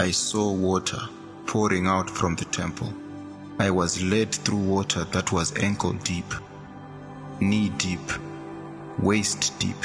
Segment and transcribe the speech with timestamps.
[0.00, 1.00] I saw water
[1.44, 2.94] pouring out from the temple.
[3.58, 6.32] I was led through water that was ankle deep,
[7.40, 8.12] knee deep,
[9.00, 9.84] waist deep.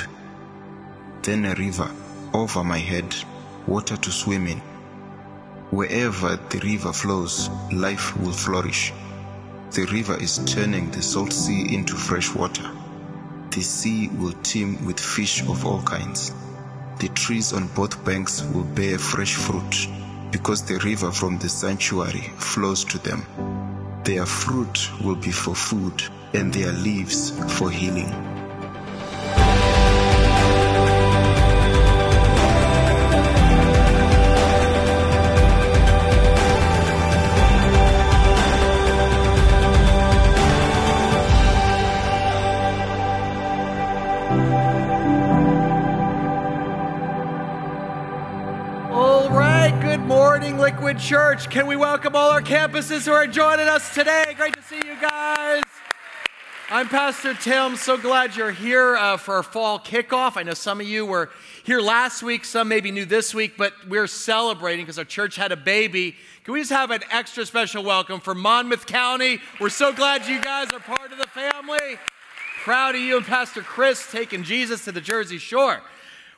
[1.23, 1.89] Then a river
[2.31, 3.15] over my head,
[3.65, 4.59] water to swim in.
[5.71, 8.93] Wherever the river flows, life will flourish.
[9.71, 12.69] The river is turning the salt sea into fresh water.
[13.49, 16.35] The sea will teem with fish of all kinds.
[16.99, 19.87] The trees on both banks will bear fresh fruit
[20.33, 23.23] because the river from the sanctuary flows to them.
[24.03, 28.32] Their fruit will be for food and their leaves for healing.
[51.03, 51.49] Church.
[51.49, 54.33] Can we welcome all our campuses who are joining us today?
[54.37, 55.61] Great to see you guys.
[56.69, 57.75] I'm Pastor Tim.
[57.75, 60.37] So glad you're here uh, for our fall kickoff.
[60.37, 61.29] I know some of you were
[61.65, 65.51] here last week, some maybe new this week, but we're celebrating because our church had
[65.51, 66.15] a baby.
[66.45, 69.39] Can we just have an extra special welcome for Monmouth County?
[69.59, 71.97] We're so glad you guys are part of the family.
[72.63, 75.81] Proud of you and Pastor Chris taking Jesus to the Jersey Shore.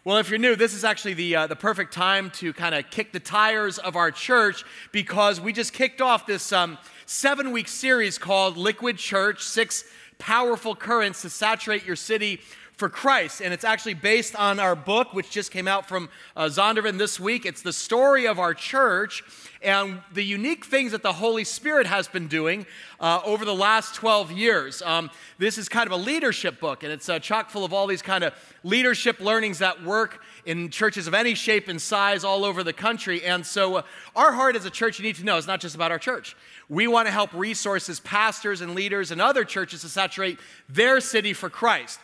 [0.05, 2.91] Well, if you're new, this is actually the, uh, the perfect time to kind of
[2.91, 7.67] kick the tires of our church because we just kicked off this um, seven week
[7.67, 9.83] series called Liquid Church Six
[10.19, 12.39] Powerful Currents to Saturate Your City
[12.77, 13.41] for Christ.
[13.41, 17.19] And it's actually based on our book, which just came out from uh, Zondervan this
[17.19, 17.45] week.
[17.45, 19.23] It's the story of our church
[19.61, 22.65] and the unique things that the Holy Spirit has been doing
[22.99, 24.81] uh, over the last 12 years.
[24.81, 25.09] Um,
[25.39, 28.01] this is kind of a leadership book, and it's uh, chock full of all these
[28.01, 32.63] kind of leadership learnings that work in churches of any shape and size all over
[32.63, 33.23] the country.
[33.23, 33.81] And so, uh,
[34.15, 36.35] our heart as a church, you need to know, is not just about our church.
[36.69, 41.33] We want to help resources pastors and leaders and other churches to saturate their city
[41.33, 41.99] for Christ.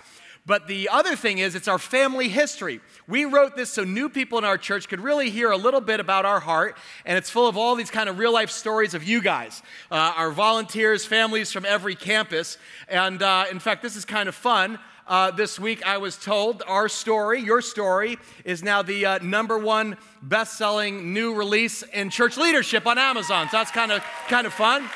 [0.45, 2.79] But the other thing is, it's our family history.
[3.07, 5.99] We wrote this so new people in our church could really hear a little bit
[5.99, 9.03] about our heart, and it's full of all these kind of real life stories of
[9.03, 12.57] you guys, uh, our volunteers, families from every campus.
[12.89, 14.79] And uh, in fact, this is kind of fun.
[15.07, 19.59] Uh, this week, I was told our story, your story, is now the uh, number
[19.59, 23.47] one best selling new release in church leadership on Amazon.
[23.51, 24.89] So that's kind of kind of fun.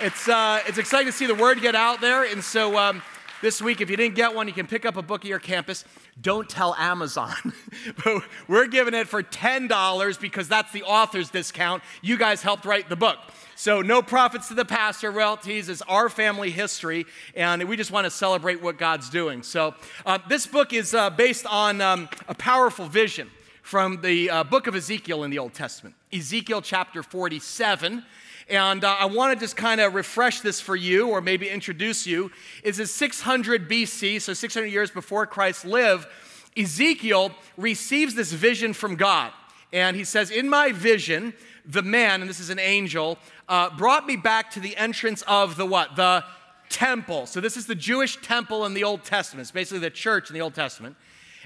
[0.00, 2.24] It's, uh, it's exciting to see the word get out there.
[2.24, 3.02] And so, um,
[3.42, 3.80] this week.
[3.80, 5.84] If you didn't get one, you can pick up a book at your campus.
[6.20, 7.34] Don't tell Amazon.
[8.04, 11.82] but We're giving it for $10 because that's the author's discount.
[12.00, 13.18] You guys helped write the book.
[13.54, 18.06] So, no profits to the pastor, royalties is our family history, and we just want
[18.06, 19.42] to celebrate what God's doing.
[19.42, 19.74] So,
[20.06, 23.30] uh, this book is uh, based on um, a powerful vision
[23.62, 28.04] from the uh, book of Ezekiel in the Old Testament, Ezekiel chapter 47.
[28.52, 32.06] And uh, I want to just kind of refresh this for you or maybe introduce
[32.06, 32.30] you.
[32.62, 36.06] Is in 600 BC, so 600 years before Christ lived,
[36.54, 39.32] Ezekiel receives this vision from God.
[39.72, 41.32] And he says, In my vision,
[41.64, 43.16] the man, and this is an angel,
[43.48, 45.96] uh, brought me back to the entrance of the what?
[45.96, 46.22] The
[46.68, 47.24] temple.
[47.24, 49.46] So this is the Jewish temple in the Old Testament.
[49.46, 50.96] It's basically the church in the Old Testament.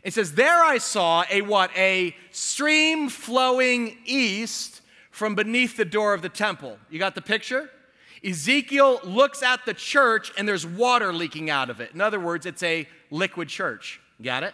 [0.03, 1.71] It says, There I saw a what?
[1.77, 4.81] A stream flowing east
[5.17, 6.77] from beneath the door of the temple.
[6.91, 7.71] You got the picture?
[8.23, 11.93] Ezekiel looks at the church and there's water leaking out of it.
[11.95, 13.99] In other words, it's a liquid church.
[14.23, 14.53] Got it?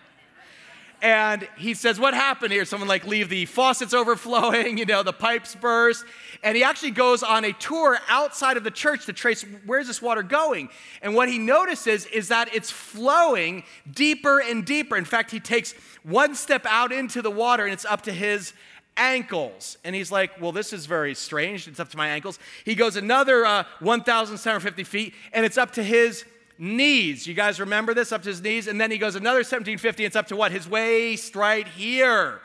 [1.00, 2.64] And he says, What happened here?
[2.64, 6.04] Someone like leave the faucets overflowing, you know, the pipes burst.
[6.44, 10.00] And he actually goes on a tour outside of the church to trace where's this
[10.00, 10.68] water going.
[11.02, 14.96] And what he notices is that it's flowing deeper and deeper.
[14.96, 15.72] In fact, he takes
[16.04, 18.52] one step out into the water and it's up to his
[18.96, 19.78] ankles.
[19.84, 21.68] And he's like, Well, this is very strange.
[21.68, 22.38] It's up to my ankles.
[22.64, 26.24] He goes another uh, 1,750 feet, and it's up to his
[26.58, 27.26] knees.
[27.26, 28.12] You guys remember this?
[28.12, 28.68] Up to his knees.
[28.68, 30.52] And then he goes another 1750, it's up to what?
[30.52, 32.40] His waist right here.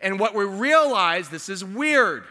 [0.00, 2.24] And what we realize, this is weird.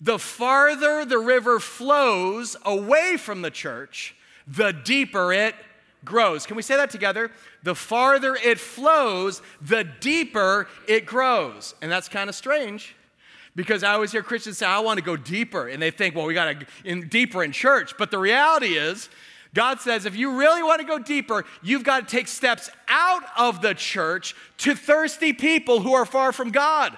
[0.00, 4.14] The farther the river flows away from the church,
[4.46, 5.54] the deeper it
[6.04, 6.46] grows.
[6.46, 7.30] Can we say that together?
[7.62, 11.74] The farther it flows, the deeper it grows.
[11.80, 12.94] And that's kind of strange
[13.54, 15.68] because I always hear Christians say, I want to go deeper.
[15.68, 17.94] And they think, well, we got to in deeper in church.
[17.98, 19.08] But the reality is,
[19.54, 23.22] God says, if you really want to go deeper, you've got to take steps out
[23.36, 26.96] of the church to thirsty people who are far from God.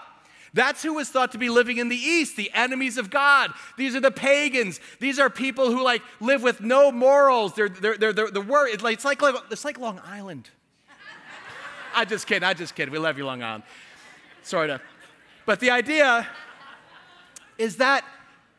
[0.55, 3.53] That's who was thought to be living in the East, the enemies of God.
[3.77, 4.81] These are the pagans.
[5.01, 7.55] These are people who like live with no morals.
[7.55, 8.69] They're, they're, they're, they're the word.
[8.69, 9.21] It's like, it's, like,
[9.51, 10.49] it's like Long Island.
[11.95, 12.45] I just kidding.
[12.45, 12.93] I just kidding.
[12.93, 13.65] We love you, Long Island.
[14.43, 14.81] Sort of.
[15.45, 16.27] But the idea,
[17.59, 18.05] is that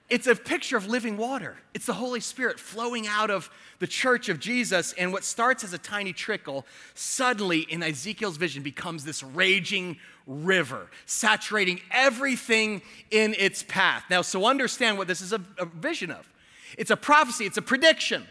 [0.07, 1.57] it's a picture of living water.
[1.74, 3.50] It's the Holy Spirit flowing out of
[3.80, 4.94] the church of Jesus.
[4.94, 9.98] And what starts as a tiny trickle, suddenly in Ezekiel's vision becomes this raging
[10.28, 14.04] river, saturating everything in its path.
[14.10, 16.31] Now, so understand what this is a, a vision of
[16.78, 18.25] it's a prophecy, it's a prediction.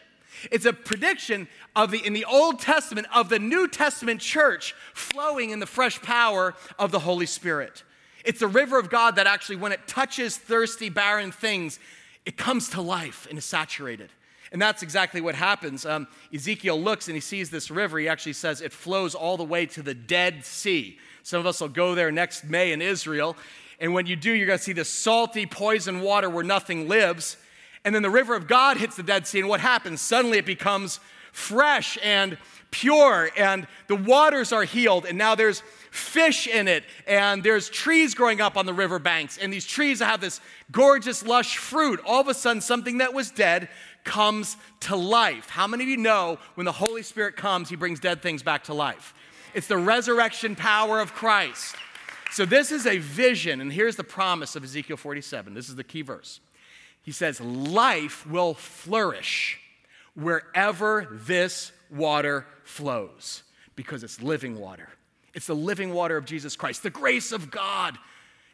[0.51, 5.51] It's a prediction of the in the Old Testament of the New Testament church flowing
[5.51, 7.83] in the fresh power of the Holy Spirit.
[8.25, 11.79] It's the river of God that actually, when it touches thirsty, barren things,
[12.25, 14.11] it comes to life and is saturated.
[14.51, 15.85] And that's exactly what happens.
[15.85, 17.99] Um, Ezekiel looks and he sees this river.
[17.99, 20.99] He actually says it flows all the way to the Dead Sea.
[21.23, 23.37] Some of us will go there next May in Israel.
[23.81, 27.37] And when you do, you're going to see this salty, poison water where nothing lives.
[27.85, 29.41] And then the river of God hits the Dead Sea.
[29.41, 30.01] And what happens?
[30.01, 31.01] Suddenly it becomes
[31.33, 32.39] fresh and
[32.71, 35.05] pure, and the waters are healed.
[35.05, 35.63] And now there's
[35.95, 40.21] fish in it, and there's trees growing up on the riverbanks, and these trees have
[40.21, 40.41] this
[40.73, 42.01] gorgeous, lush fruit.
[42.05, 43.69] All of a sudden, something that was dead
[44.03, 45.49] comes to life.
[45.49, 48.65] How many of you know when the Holy Spirit comes, he brings dead things back
[48.65, 49.15] to life?
[49.55, 51.77] It's the resurrection power of Christ.
[52.33, 55.55] So, this is a vision, and here's the promise of Ezekiel 47.
[55.55, 56.41] This is the key verse.
[57.03, 59.61] He says, Life will flourish
[60.17, 63.45] wherever this water flows
[63.77, 64.89] because it's living water.
[65.35, 67.99] It's the living water of Jesus Christ, the grace of God.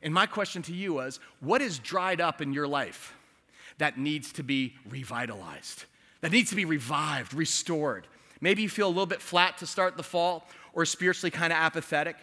[0.02, 3.14] And my question to you was what is dried up in your life
[3.78, 5.84] that needs to be revitalized,
[6.22, 8.06] that needs to be revived, restored?
[8.40, 11.58] Maybe you feel a little bit flat to start the fall or spiritually kind of
[11.58, 12.16] apathetic.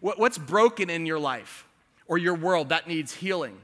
[0.00, 1.66] What's broken in your life
[2.06, 3.58] or your world that needs healing?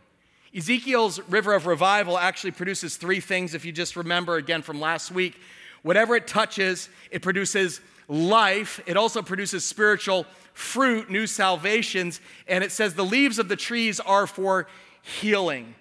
[0.54, 5.10] Ezekiel's river of revival actually produces three things, if you just remember again from last
[5.10, 5.40] week.
[5.82, 8.80] Whatever it touches, it produces life.
[8.86, 12.20] It also produces spiritual fruit, new salvations.
[12.46, 14.66] And it says the leaves of the trees are for
[15.02, 15.74] healing.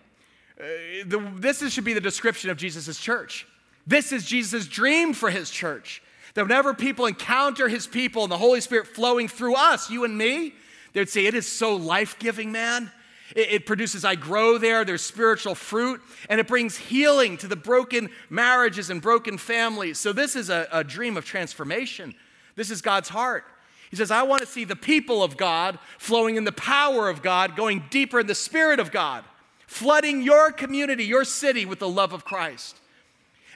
[0.59, 0.63] Uh,
[1.05, 3.47] the, this is, should be the description of Jesus' church.
[3.85, 6.01] This is Jesus' dream for his church.
[6.35, 10.17] That whenever people encounter his people and the Holy Spirit flowing through us, you and
[10.17, 10.53] me,
[10.93, 12.91] they'd say, It is so life giving, man.
[13.35, 18.09] It, produces, I grow there, there's spiritual fruit, and it brings healing to the broken
[18.29, 19.99] marriages and broken families.
[19.99, 22.13] So, this is a, a dream of transformation.
[22.55, 23.45] This is God's heart.
[23.89, 27.21] He says, I want to see the people of God flowing in the power of
[27.21, 29.23] God, going deeper in the Spirit of God,
[29.67, 32.77] flooding your community, your city with the love of Christ.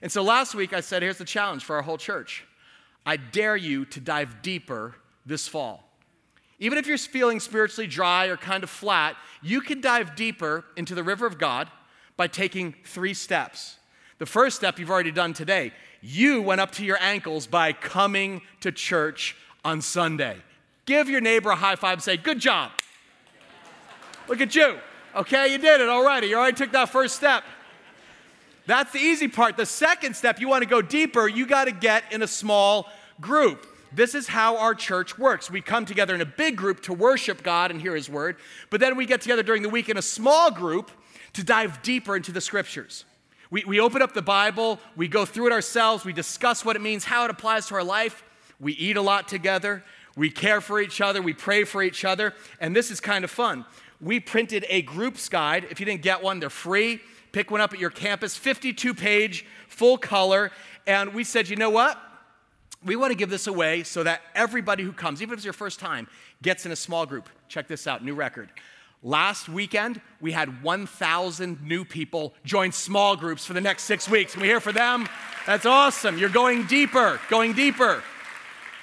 [0.02, 2.46] And so last week I said, here's the challenge for our whole church
[3.06, 4.96] I dare you to dive deeper
[5.26, 5.87] this fall.
[6.60, 10.96] Even if you're feeling spiritually dry or kind of flat, you can dive deeper into
[10.96, 11.70] the river of God
[12.16, 13.78] by taking three steps.
[14.18, 15.72] The first step you've already done today.
[16.02, 20.38] You went up to your ankles by coming to church on Sunday.
[20.86, 22.72] Give your neighbor a high five and say, Good job.
[24.28, 24.80] Look at you.
[25.16, 26.28] Okay, you did it already.
[26.28, 27.44] You already took that first step.
[28.66, 29.56] That's the easy part.
[29.58, 32.90] The second step, you want to go deeper, you got to get in a small
[33.22, 33.66] group.
[33.92, 35.50] This is how our church works.
[35.50, 38.38] We come together in a big group to worship God and hear His word,
[38.70, 40.92] but then we get together during the week in a small group
[41.34, 43.06] to dive deeper into the scriptures.
[43.50, 46.82] We, we open up the Bible, we go through it ourselves, we discuss what it
[46.82, 48.24] means, how it applies to our life.
[48.60, 49.84] We eat a lot together,
[50.16, 53.32] we care for each other, we pray for each other, and this is kind of
[53.32, 53.66] fun.
[54.02, 55.68] We printed a groups guide.
[55.70, 57.02] If you didn't get one, they're free.
[57.32, 60.52] Pick one up at your campus, 52 page, full color.
[60.86, 62.00] And we said, you know what?
[62.88, 65.54] We want to give this away so that everybody who comes, even if it's your
[65.54, 66.08] first time,
[66.42, 67.30] gets in a small group.
[67.50, 68.50] Check this out, new record.
[69.04, 74.34] Last weekend, we had 1,000 new people join small groups for the next six weeks.
[74.34, 75.08] Can we hear for them?
[75.46, 76.18] That's awesome.
[76.18, 78.02] You're going deeper, going deeper.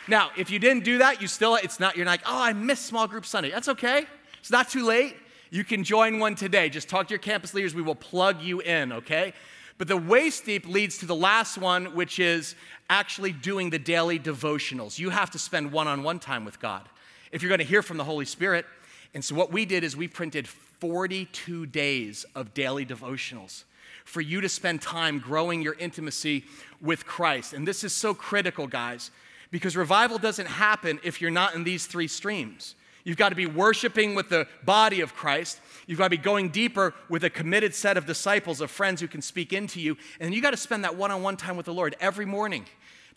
[0.06, 2.86] Now, if you didn't do that, you still, it's not, you're like, oh, I missed
[2.86, 3.50] small group Sunday.
[3.50, 4.06] That's okay.
[4.38, 5.16] It's not too late.
[5.50, 6.68] You can join one today.
[6.68, 7.74] Just talk to your campus leaders.
[7.74, 9.32] We will plug you in, okay?
[9.76, 12.54] But the waist deep leads to the last one, which is
[12.88, 14.98] actually doing the daily devotionals.
[14.98, 16.88] You have to spend one on one time with God
[17.32, 18.66] if you're going to hear from the Holy Spirit.
[19.14, 23.64] And so, what we did is we printed 42 days of daily devotionals
[24.04, 26.44] for you to spend time growing your intimacy
[26.80, 27.52] with Christ.
[27.52, 29.10] And this is so critical, guys,
[29.50, 32.74] because revival doesn't happen if you're not in these three streams.
[33.04, 35.60] You've got to be worshiping with the body of Christ.
[35.86, 39.08] You've got to be going deeper with a committed set of disciples, of friends who
[39.08, 39.98] can speak into you.
[40.20, 42.64] And you got to spend that one on one time with the Lord every morning.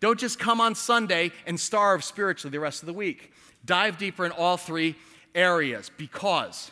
[0.01, 3.31] Don't just come on Sunday and starve spiritually the rest of the week.
[3.65, 4.95] Dive deeper in all three
[5.33, 6.69] areas because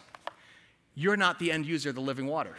[0.93, 2.55] you're not the end user of the living water.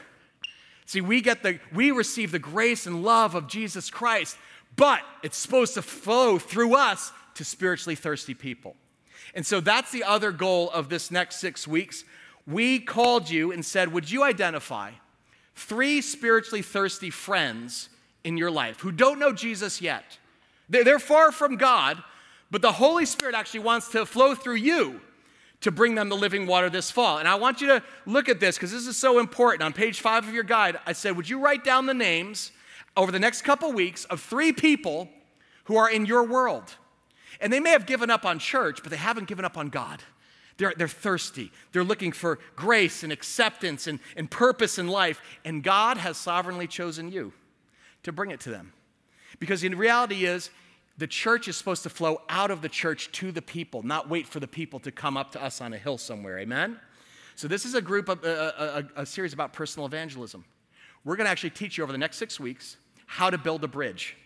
[0.86, 4.38] See, we get the we receive the grace and love of Jesus Christ,
[4.76, 8.76] but it's supposed to flow through us to spiritually thirsty people.
[9.34, 12.04] And so that's the other goal of this next 6 weeks.
[12.46, 14.92] we called you and said, Would you identify
[15.54, 17.88] three spiritually thirsty friends
[18.24, 20.18] in your life who don't know Jesus yet?
[20.68, 22.02] They're far from God,
[22.50, 25.00] but the Holy Spirit actually wants to flow through you
[25.60, 27.18] to bring them the living water this fall.
[27.18, 29.62] And I want you to look at this because this is so important.
[29.62, 32.52] On page five of your guide, I said, Would you write down the names
[32.96, 35.08] over the next couple weeks of three people
[35.64, 36.74] who are in your world?
[37.40, 40.02] And they may have given up on church, but they haven't given up on God.
[40.58, 41.52] They're, they're thirsty.
[41.72, 45.20] They're looking for grace and acceptance and, and purpose in life.
[45.44, 47.32] And God has sovereignly chosen you
[48.04, 48.72] to bring it to them.
[49.38, 50.50] Because in reality is,
[50.98, 54.26] the church is supposed to flow out of the church to the people, not wait
[54.26, 56.38] for the people to come up to us on a hill somewhere.
[56.38, 56.80] Amen?
[57.34, 60.42] So, this is a group of a, a, a series about personal evangelism.
[61.04, 63.68] We're going to actually teach you over the next six weeks how to build a
[63.68, 64.16] bridge,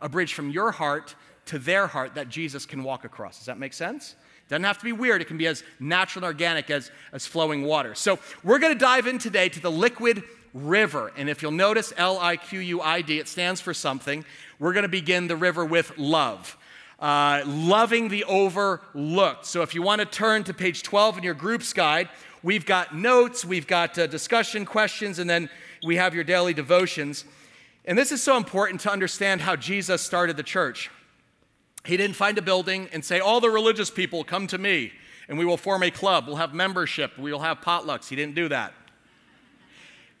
[0.00, 1.16] a bridge from your heart
[1.50, 3.38] to their heart that Jesus can walk across.
[3.38, 4.14] Does that make sense?
[4.48, 5.20] Doesn't have to be weird.
[5.20, 7.94] It can be as natural and organic as, as flowing water.
[7.94, 11.12] So, we're going to dive in today to the liquid river.
[11.16, 14.24] And if you'll notice L I Q U I D, it stands for something.
[14.58, 16.56] We're going to begin the river with love.
[16.98, 19.46] Uh, loving the overlooked.
[19.46, 22.08] So, if you want to turn to page 12 in your group's guide,
[22.42, 25.48] we've got notes, we've got uh, discussion questions, and then
[25.84, 27.24] we have your daily devotions.
[27.84, 30.90] And this is so important to understand how Jesus started the church.
[31.84, 34.92] He didn't find a building and say, All the religious people come to me
[35.30, 36.26] and we will form a club.
[36.26, 37.16] We'll have membership.
[37.16, 38.08] We will have potlucks.
[38.08, 38.74] He didn't do that.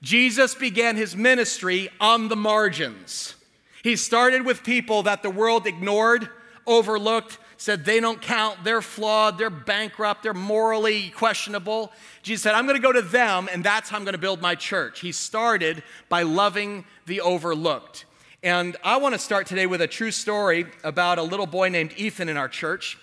[0.02, 3.34] Jesus began his ministry on the margins.
[3.82, 6.28] He started with people that the world ignored,
[6.64, 11.92] overlooked, said they don't count, they're flawed, they're bankrupt, they're morally questionable.
[12.22, 14.40] Jesus said, I'm going to go to them, and that's how I'm going to build
[14.40, 15.00] my church.
[15.00, 18.06] He started by loving the overlooked.
[18.42, 21.92] And I want to start today with a true story about a little boy named
[21.98, 22.96] Ethan in our church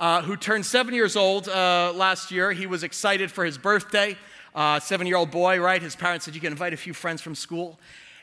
[0.00, 2.50] uh, who turned seven years old uh, last year.
[2.50, 4.16] He was excited for his birthday.
[4.52, 5.80] Uh, seven year old boy, right?
[5.80, 7.78] His parents said, You can invite a few friends from school.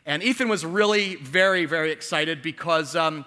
[0.05, 3.23] And Ethan was really very, very excited because, um,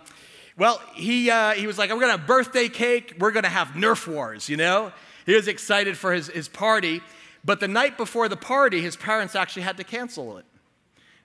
[0.59, 3.15] well, he, uh, he was like, We're going to have birthday cake.
[3.19, 4.93] We're going to have Nerf wars, you know?
[5.25, 7.01] He was excited for his, his party.
[7.43, 10.45] But the night before the party, his parents actually had to cancel it.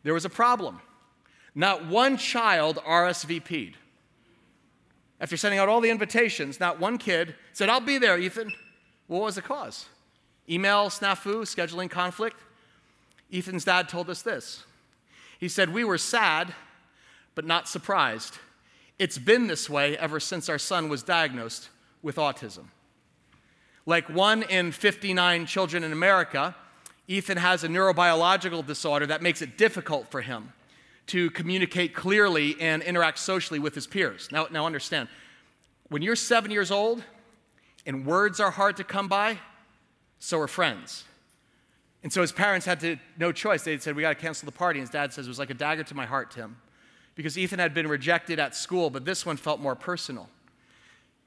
[0.03, 0.79] There was a problem.
[1.55, 3.75] Not one child RSVP'd.
[5.21, 8.53] After sending out all the invitations, not one kid said, I'll be there, Ethan.
[9.07, 9.87] What was the cause?
[10.49, 12.37] Email snafu, scheduling conflict.
[13.31, 14.63] Ethan's dad told us this.
[15.39, 16.53] He said, We were sad,
[17.35, 18.37] but not surprised.
[18.97, 21.69] It's been this way ever since our son was diagnosed
[22.01, 22.65] with autism.
[23.85, 26.55] Like one in 59 children in America,
[27.07, 30.53] Ethan has a neurobiological disorder that makes it difficult for him
[31.09, 34.29] to communicate clearly and interact socially with his peers.
[34.31, 35.09] Now, now understand,
[35.89, 37.03] when you're seven years old
[37.85, 39.39] and words are hard to come by,
[40.19, 41.03] so are friends.
[42.03, 43.63] And so his parents had to, no choice.
[43.63, 44.79] They said, We got to cancel the party.
[44.79, 46.57] And his dad says, It was like a dagger to my heart, Tim,
[47.15, 50.29] because Ethan had been rejected at school, but this one felt more personal.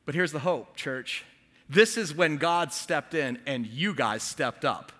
[0.06, 1.24] But here's the hope, church.
[1.68, 4.92] This is when God stepped in and you guys stepped up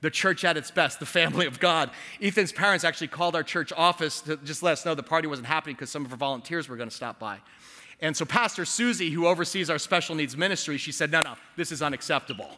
[0.00, 1.90] the church at its best, the family of God.
[2.22, 5.46] Ethan's parents actually called our church office to just let us know the party wasn't
[5.46, 7.38] happening because some of our volunteers were going to stop by.
[8.00, 11.70] And so, Pastor Susie, who oversees our special needs ministry, she said, No, no, this
[11.70, 12.50] is unacceptable.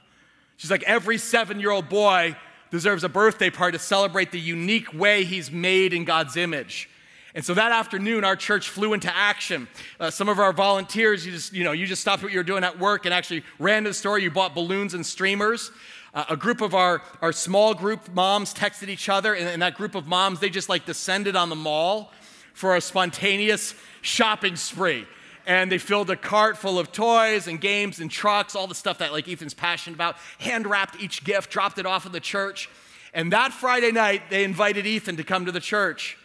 [0.57, 2.37] She's like, Every seven year old boy
[2.71, 6.89] deserves a birthday party to celebrate the unique way he's made in God's image.
[7.35, 9.67] And so that afternoon, our church flew into action.
[9.99, 12.45] Uh, some of our volunteers, you just, you know, you just stopped what you were
[12.45, 14.19] doing at work and actually ran to the store.
[14.19, 15.71] You bought balloons and streamers.
[16.15, 19.75] Uh, a group of our, our small group moms texted each other, and, and that
[19.75, 22.13] group of moms, they just like descended on the mall
[22.53, 25.07] for a spontaneous shopping spree.
[25.47, 28.99] And they filled a cart full of toys and games and trucks, all the stuff
[28.99, 32.69] that like Ethan's passionate about, hand wrapped each gift, dropped it off at the church.
[33.15, 36.17] And that Friday night, they invited Ethan to come to the church.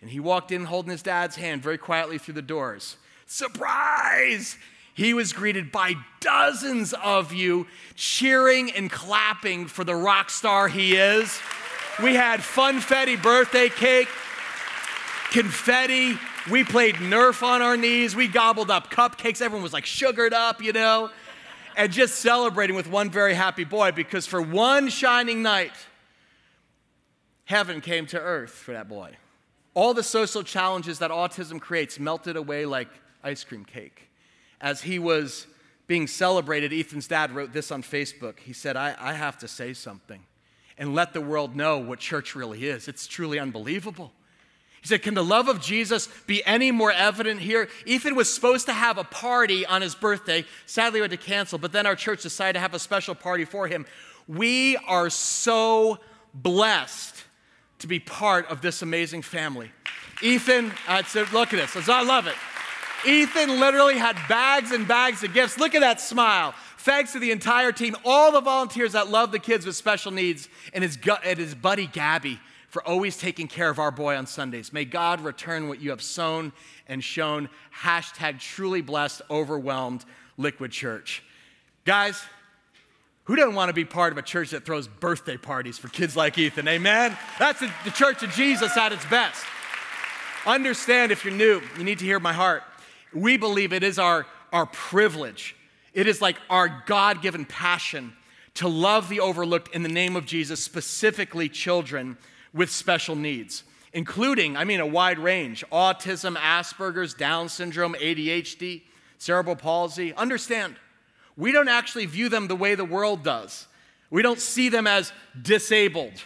[0.00, 2.96] And he walked in holding his dad's hand very quietly through the doors.
[3.26, 4.58] Surprise!
[4.94, 10.94] He was greeted by dozens of you cheering and clapping for the rock star he
[10.94, 11.38] is.
[12.02, 14.08] We had funfetti birthday cake,
[15.30, 16.16] confetti.
[16.50, 18.14] We played Nerf on our knees.
[18.14, 19.40] We gobbled up cupcakes.
[19.42, 21.10] Everyone was like sugared up, you know,
[21.76, 25.72] and just celebrating with one very happy boy because for one shining night,
[27.46, 29.16] heaven came to earth for that boy.
[29.72, 32.88] All the social challenges that autism creates melted away like
[33.24, 34.08] ice cream cake
[34.60, 35.46] as he was
[35.86, 38.38] being celebrated, Ethan's dad wrote this on Facebook.
[38.40, 40.24] He said, I, I have to say something
[40.78, 42.88] and let the world know what church really is.
[42.88, 44.12] It's truly unbelievable.
[44.80, 47.68] He said, Can the love of Jesus be any more evident here?
[47.86, 50.44] Ethan was supposed to have a party on his birthday.
[50.66, 53.44] Sadly, we had to cancel, but then our church decided to have a special party
[53.44, 53.86] for him
[54.26, 55.98] We are so
[56.34, 57.24] blessed
[57.78, 59.70] to be part of this amazing family.
[60.22, 61.88] Ethan, uh, so look at this.
[61.88, 62.36] I love it.
[63.06, 65.58] Ethan literally had bags and bags of gifts.
[65.58, 66.54] Look at that smile.
[66.78, 70.48] Thanks to the entire team, all the volunteers that love the kids with special needs,
[70.72, 74.72] and his, and his buddy Gabby for always taking care of our boy on Sundays.
[74.72, 76.52] May God return what you have sown
[76.88, 77.48] and shown.
[77.82, 80.04] Hashtag truly blessed, overwhelmed,
[80.36, 81.22] liquid church.
[81.84, 82.20] Guys,
[83.24, 86.16] who doesn't want to be part of a church that throws birthday parties for kids
[86.16, 86.68] like Ethan?
[86.68, 87.16] Amen?
[87.38, 89.44] That's the, the church of Jesus at its best.
[90.44, 92.62] Understand if you're new, you need to hear my heart.
[93.14, 95.56] We believe it is our, our privilege,
[95.92, 98.12] it is like our God given passion
[98.54, 102.16] to love the overlooked in the name of Jesus, specifically children
[102.52, 108.82] with special needs, including, I mean, a wide range autism, Asperger's, Down syndrome, ADHD,
[109.18, 110.14] cerebral palsy.
[110.14, 110.76] Understand,
[111.36, 113.66] we don't actually view them the way the world does.
[114.10, 116.22] We don't see them as disabled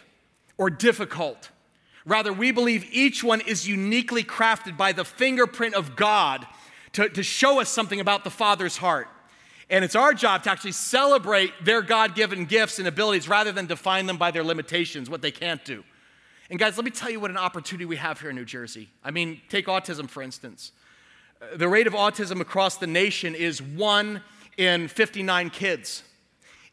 [0.59, 1.51] or difficult.
[2.05, 6.47] Rather, we believe each one is uniquely crafted by the fingerprint of God
[6.99, 9.07] to, to show us something about the Father's heart.
[9.71, 13.67] And it's our job to actually celebrate their God given gifts and abilities rather than
[13.67, 15.85] define them by their limitations, what they can't do.
[16.51, 18.89] And guys, let me tell you what an opportunity we have here in New Jersey.
[19.05, 20.73] I mean, take autism for instance.
[21.41, 24.21] Uh, the rate of autism across the nation is one
[24.57, 26.03] in 59 kids.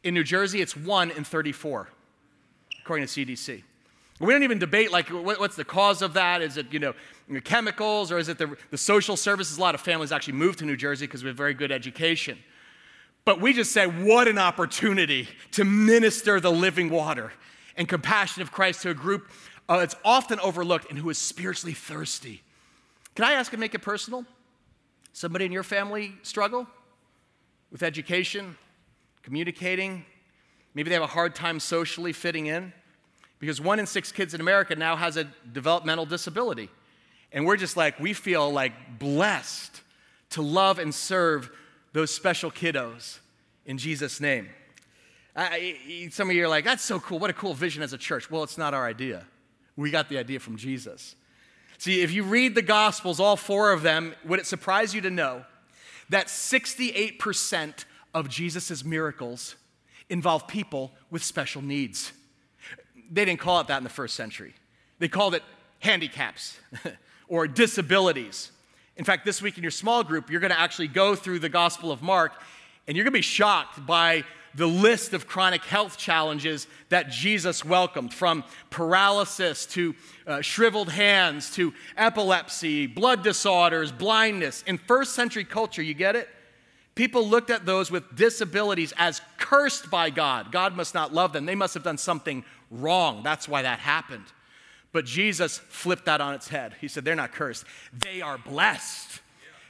[0.03, 1.87] In New Jersey, it's one in 34,
[2.81, 3.61] according to CDC.
[4.19, 6.41] We don't even debate like what's the cause of that?
[6.41, 6.93] Is it you know
[7.43, 9.57] chemicals or is it the, the social services?
[9.57, 12.37] A lot of families actually move to New Jersey because we have very good education.
[13.23, 17.33] But we just say, what an opportunity to minister the living water
[17.75, 19.29] and compassion of Christ to a group
[19.67, 22.43] uh, that's often overlooked and who is spiritually thirsty.
[23.15, 24.25] Can I ask and make it personal?
[25.13, 26.67] Somebody in your family struggle?
[27.75, 28.57] with education,
[29.21, 30.05] communicating.
[30.73, 32.71] Maybe they have a hard time socially fitting in
[33.37, 36.69] because one in six kids in America now has a developmental disability.
[37.35, 39.81] And we're just like, we feel like blessed
[40.31, 41.51] to love and serve
[41.91, 43.19] those special kiddos
[43.65, 44.49] in Jesus' name.
[45.35, 47.19] I, some of you are like, that's so cool.
[47.19, 48.31] What a cool vision as a church.
[48.31, 49.25] Well, it's not our idea.
[49.75, 51.15] We got the idea from Jesus.
[51.77, 55.09] See, if you read the Gospels, all four of them, would it surprise you to
[55.09, 55.43] know
[56.07, 59.57] that 68% of Jesus' miracles
[60.09, 62.13] involve people with special needs.
[63.11, 64.53] They didn't call it that in the first century,
[64.99, 65.43] they called it
[65.79, 66.57] handicaps
[67.27, 68.51] or disabilities.
[68.97, 71.49] In fact, this week in your small group, you're going to actually go through the
[71.49, 72.33] Gospel of Mark,
[72.87, 74.23] and you're going to be shocked by
[74.55, 79.93] the list of chronic health challenges that Jesus welcomed from paralysis to
[80.25, 84.63] uh, shriveled hands to epilepsy, blood disorders, blindness.
[84.65, 86.29] In first century culture, you get it?
[86.95, 90.53] People looked at those with disabilities as cursed by God.
[90.53, 91.45] God must not love them.
[91.45, 93.23] They must have done something wrong.
[93.23, 94.23] That's why that happened.
[94.95, 96.73] But Jesus flipped that on its head.
[96.79, 99.19] He said, They're not cursed, they are blessed.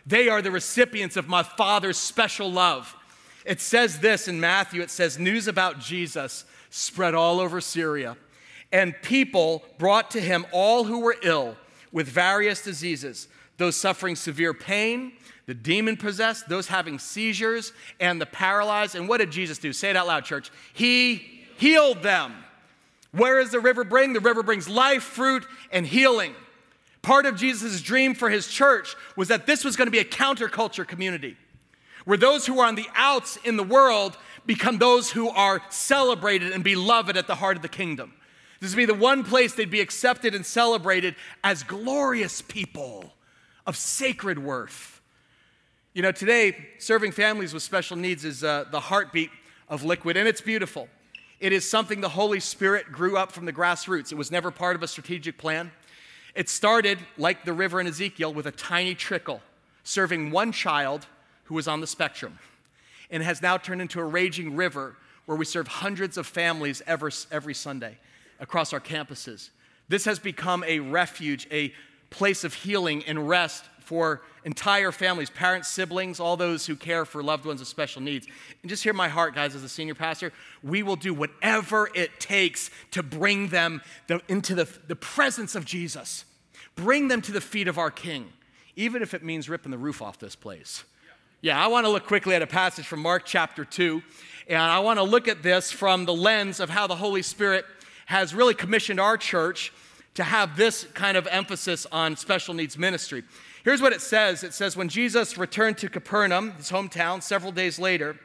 [0.05, 2.95] They are the recipients of my Father's special love.
[3.43, 8.17] It says this in Matthew it says, News about Jesus spread all over Syria,
[8.71, 11.57] and people brought to him all who were ill
[11.91, 15.13] with various diseases, those suffering severe pain,
[15.47, 18.93] the demon possessed, those having seizures, and the paralyzed.
[18.93, 19.73] And what did Jesus do?
[19.73, 20.51] Say it out loud, church.
[20.71, 22.44] He healed them.
[23.15, 24.13] Where does the river bring?
[24.13, 26.35] The river brings life, fruit, and healing.
[27.01, 30.05] Part of Jesus' dream for his church was that this was going to be a
[30.05, 31.37] counterculture community
[32.03, 36.51] where those who are on the outs in the world become those who are celebrated
[36.51, 38.13] and beloved at the heart of the kingdom.
[38.59, 43.13] This would be the one place they'd be accepted and celebrated as glorious people
[43.65, 45.01] of sacred worth.
[45.93, 49.31] You know, today, serving families with special needs is uh, the heartbeat
[49.69, 50.89] of Liquid, and it's beautiful.
[51.39, 54.11] It is something the Holy Spirit grew up from the grassroots.
[54.11, 55.71] It was never part of a strategic plan.
[56.33, 59.41] It started, like the river in Ezekiel, with a tiny trickle,
[59.83, 61.07] serving one child
[61.45, 62.39] who was on the spectrum
[63.09, 64.95] and has now turned into a raging river
[65.25, 67.97] where we serve hundreds of families every, every Sunday
[68.39, 69.49] across our campuses.
[69.87, 71.73] This has become a refuge, a
[72.09, 77.23] place of healing and rest for entire families, parents, siblings, all those who care for
[77.23, 78.27] loved ones with special needs.
[78.61, 82.19] And just hear my heart, guys, as a senior pastor, we will do whatever it
[82.19, 86.25] takes to bring them the, into the, the presence of Jesus,
[86.75, 88.33] bring them to the feet of our King,
[88.75, 90.83] even if it means ripping the roof off this place.
[91.41, 94.01] Yeah, I want to look quickly at a passage from Mark chapter 2,
[94.47, 97.65] and I want to look at this from the lens of how the Holy Spirit
[98.07, 99.71] has really commissioned our church
[100.15, 103.23] to have this kind of emphasis on special needs ministry.
[103.65, 107.79] Here's what it says it says, When Jesus returned to Capernaum, his hometown, several days
[107.79, 108.15] later,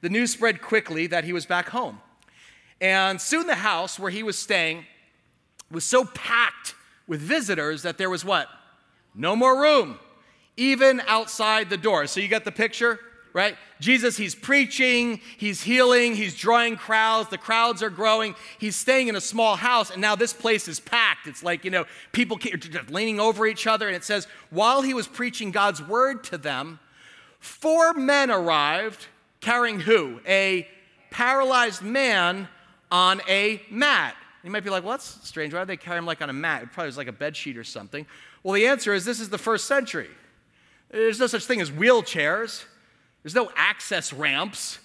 [0.00, 2.00] the news spread quickly that he was back home.
[2.80, 4.84] And soon the house where he was staying
[5.72, 6.76] was so packed
[7.08, 8.48] with visitors that there was what?
[9.12, 9.98] No more room,
[10.56, 12.06] even outside the door.
[12.06, 13.00] So you got the picture?
[13.36, 13.54] Right?
[13.80, 18.34] Jesus, he's preaching, he's healing, he's drawing crowds, the crowds are growing.
[18.58, 21.26] He's staying in a small house, and now this place is packed.
[21.26, 22.38] It's like, you know, people
[22.88, 23.88] leaning over each other.
[23.88, 26.78] And it says, while he was preaching God's word to them,
[27.38, 29.04] four men arrived
[29.42, 30.18] carrying who?
[30.26, 30.66] A
[31.10, 32.48] paralyzed man
[32.90, 34.16] on a mat.
[34.44, 35.52] You might be like, well, that's strange.
[35.52, 36.62] Why did they carry him like on a mat?
[36.62, 38.06] It probably was like a bed sheet or something.
[38.42, 40.08] Well, the answer is this is the first century.
[40.90, 42.64] There's no such thing as wheelchairs.
[43.26, 44.78] There's no access ramps.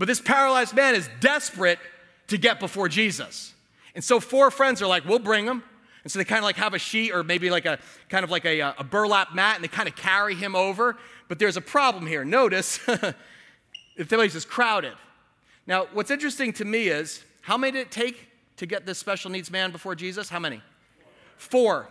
[0.00, 1.78] But this paralyzed man is desperate
[2.26, 3.54] to get before Jesus.
[3.94, 5.62] And so four friends are like, we'll bring him.
[6.02, 8.32] And so they kind of like have a sheet or maybe like a kind of
[8.32, 10.96] like a, uh, a burlap mat and they kind of carry him over.
[11.28, 12.24] But there's a problem here.
[12.24, 13.14] Notice the
[14.08, 14.94] place is crowded.
[15.64, 19.30] Now, what's interesting to me is how many did it take to get this special
[19.30, 20.28] needs man before Jesus?
[20.28, 20.62] How many?
[21.36, 21.88] Four.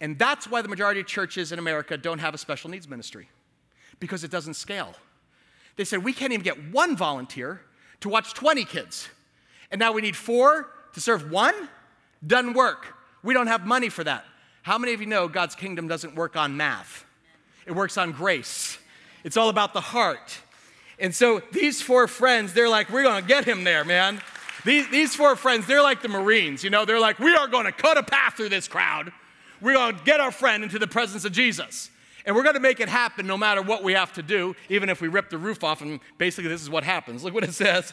[0.00, 3.28] And that's why the majority of churches in America don't have a special needs ministry
[4.02, 4.94] because it doesn't scale.
[5.76, 7.60] They said, we can't even get one volunteer
[8.00, 9.08] to watch 20 kids.
[9.70, 11.54] And now we need four to serve one?
[12.26, 12.94] Doesn't work.
[13.22, 14.24] We don't have money for that.
[14.62, 17.06] How many of you know God's kingdom doesn't work on math?
[17.64, 18.76] It works on grace.
[19.22, 20.36] It's all about the heart.
[20.98, 24.20] And so these four friends, they're like, we're gonna get him there, man.
[24.64, 27.72] These, these four friends, they're like the Marines, you know, they're like, we are gonna
[27.72, 29.12] cut a path through this crowd.
[29.60, 31.88] We're gonna get our friend into the presence of Jesus.
[32.24, 34.88] And we're going to make it happen no matter what we have to do, even
[34.88, 35.82] if we rip the roof off.
[35.82, 37.24] And basically, this is what happens.
[37.24, 37.92] Look what it says.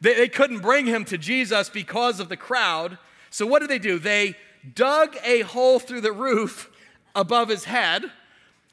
[0.00, 2.98] They, they couldn't bring him to Jesus because of the crowd.
[3.30, 3.98] So, what did they do?
[3.98, 4.34] They
[4.74, 6.70] dug a hole through the roof
[7.14, 8.04] above his head,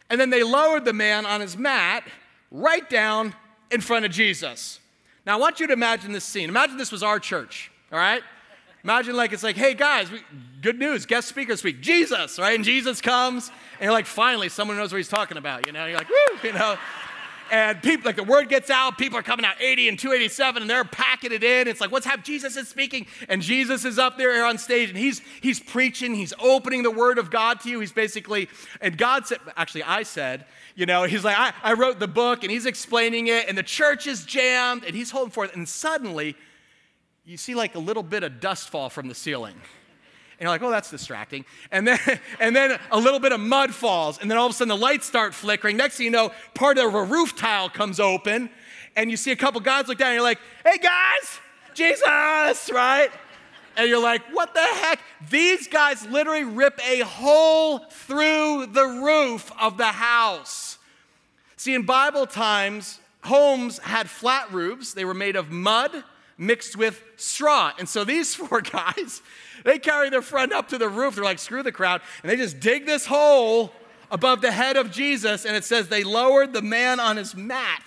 [0.10, 2.04] and then they lowered the man on his mat
[2.52, 3.34] right down
[3.72, 4.80] in front of Jesus.
[5.26, 6.50] Now, I want you to imagine this scene.
[6.50, 8.24] Imagine this was our church, all right?
[8.84, 10.22] Imagine like it's like, hey guys, we,
[10.62, 12.56] good news, guest speaker speak, Jesus, right?
[12.56, 15.86] And Jesus comes, and you're like, finally, someone knows what he's talking about, you know?
[15.86, 16.78] You're like, woo, you know?
[17.52, 20.70] And people, like the word gets out, people are coming out 80 and 287, and
[20.70, 21.68] they're packing it in.
[21.68, 22.26] It's like, what's happening?
[22.26, 26.34] Jesus is speaking, and Jesus is up there on stage, and he's he's preaching, he's
[26.40, 27.80] opening the word of God to you.
[27.80, 28.50] He's basically,
[28.82, 32.44] and God said, actually, I said, you know, he's like, I, I wrote the book,
[32.44, 36.36] and he's explaining it, and the church is jammed, and he's holding forth, and suddenly
[37.30, 39.54] you see like a little bit of dust fall from the ceiling.
[39.54, 41.46] And you're like, oh, that's distracting.
[41.72, 42.00] And then,
[42.40, 44.18] and then a little bit of mud falls.
[44.18, 45.78] And then all of a sudden the lights start flickering.
[45.78, 48.50] Next thing you know, part of a roof tile comes open.
[48.96, 51.40] And you see a couple guys look down and you're like, hey guys,
[51.76, 53.10] Jesus, right?
[53.78, 55.00] And you're like, what the heck?
[55.30, 60.80] These guys literally rip a hole through the roof of the house.
[61.58, 66.04] See, in Bible times, homes had flat roofs, they were made of mud
[66.40, 67.74] mixed with straw.
[67.78, 69.22] And so these four guys,
[69.64, 71.16] they carry their friend up to the roof.
[71.16, 72.02] They're like, screw the crowd.
[72.24, 73.72] And they just dig this hole
[74.10, 75.46] above the head of Jesus.
[75.46, 77.84] And it says they lowered the man on his mat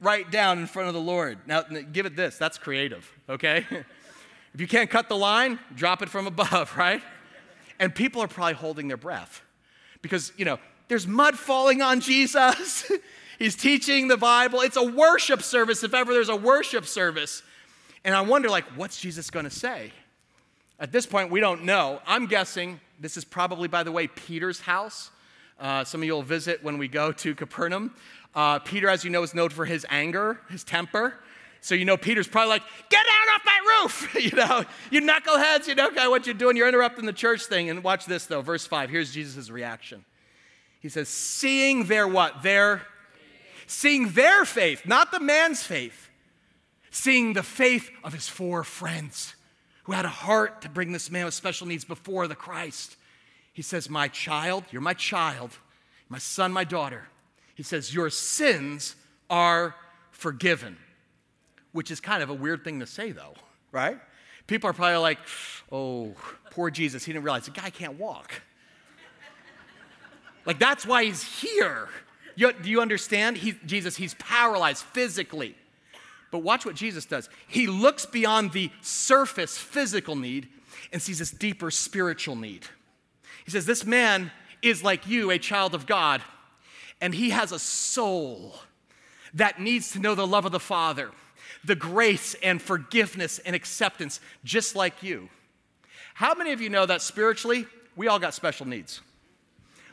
[0.00, 1.38] right down in front of the Lord.
[1.46, 3.66] Now, give it this that's creative, okay?
[4.54, 7.02] if you can't cut the line, drop it from above, right?
[7.80, 9.42] And people are probably holding their breath
[10.02, 10.58] because, you know,
[10.88, 12.90] there's mud falling on Jesus.
[13.38, 14.60] He's teaching the Bible.
[14.62, 17.42] It's a worship service, if ever there's a worship service.
[18.04, 19.92] And I wonder, like, what's Jesus going to say?
[20.80, 22.00] At this point, we don't know.
[22.06, 25.10] I'm guessing this is probably, by the way, Peter's house.
[25.58, 27.94] Uh, some of you will visit when we go to Capernaum.
[28.34, 31.14] Uh, Peter, as you know, is known for his anger, his temper.
[31.60, 34.14] So you know Peter's probably like, get out off my roof!
[34.20, 36.56] you know, you knuckleheads, you know, what you're doing.
[36.56, 37.68] You're interrupting the church thing.
[37.70, 38.90] And watch this though, verse 5.
[38.90, 40.04] Here's Jesus' reaction.
[40.80, 42.44] He says, seeing their what?
[42.44, 42.82] Their
[43.66, 46.07] seeing their faith, not the man's faith
[46.90, 49.34] seeing the faith of his four friends
[49.84, 52.96] who had a heart to bring this man with special needs before the Christ.
[53.52, 55.52] He says, My child, you're my child,
[56.08, 57.08] my son, my daughter.
[57.54, 58.96] He says, Your sins
[59.30, 59.74] are
[60.10, 60.76] forgiven,
[61.72, 63.34] which is kind of a weird thing to say, though,
[63.72, 63.98] right?
[64.46, 65.18] People are probably like,
[65.72, 66.14] Oh,
[66.50, 68.42] poor Jesus, he didn't realize the guy can't walk.
[70.44, 71.88] like, that's why he's here.
[72.36, 73.38] You, do you understand?
[73.38, 75.56] He, Jesus, he's paralyzed physically.
[76.30, 77.28] But watch what Jesus does.
[77.46, 80.48] He looks beyond the surface physical need
[80.92, 82.66] and sees this deeper spiritual need.
[83.44, 84.30] He says, This man
[84.62, 86.22] is like you, a child of God,
[87.00, 88.54] and he has a soul
[89.34, 91.10] that needs to know the love of the Father,
[91.64, 95.28] the grace and forgiveness and acceptance, just like you.
[96.14, 99.00] How many of you know that spiritually, we all got special needs?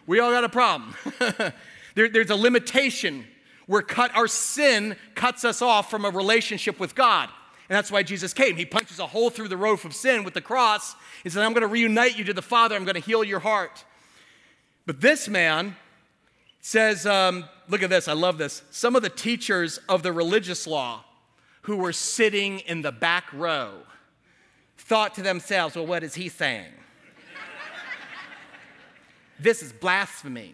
[0.08, 0.96] We all got a problem.
[1.96, 3.26] there, there's a limitation
[3.68, 7.30] we're cut, our sin cuts us off from a relationship with God.
[7.68, 8.56] And that's why Jesus came.
[8.56, 10.96] He punches a hole through the roof of sin with the cross.
[11.24, 12.76] He said, I'm going to reunite you to the Father.
[12.76, 13.84] I'm going to heal your heart.
[14.86, 15.76] But this man
[16.62, 18.62] says, um, look at this, I love this.
[18.70, 21.04] Some of the teachers of the religious law
[21.64, 23.72] who were sitting in the back row
[24.78, 26.72] thought to themselves, well, what is he saying?
[29.40, 30.54] this is blasphemy.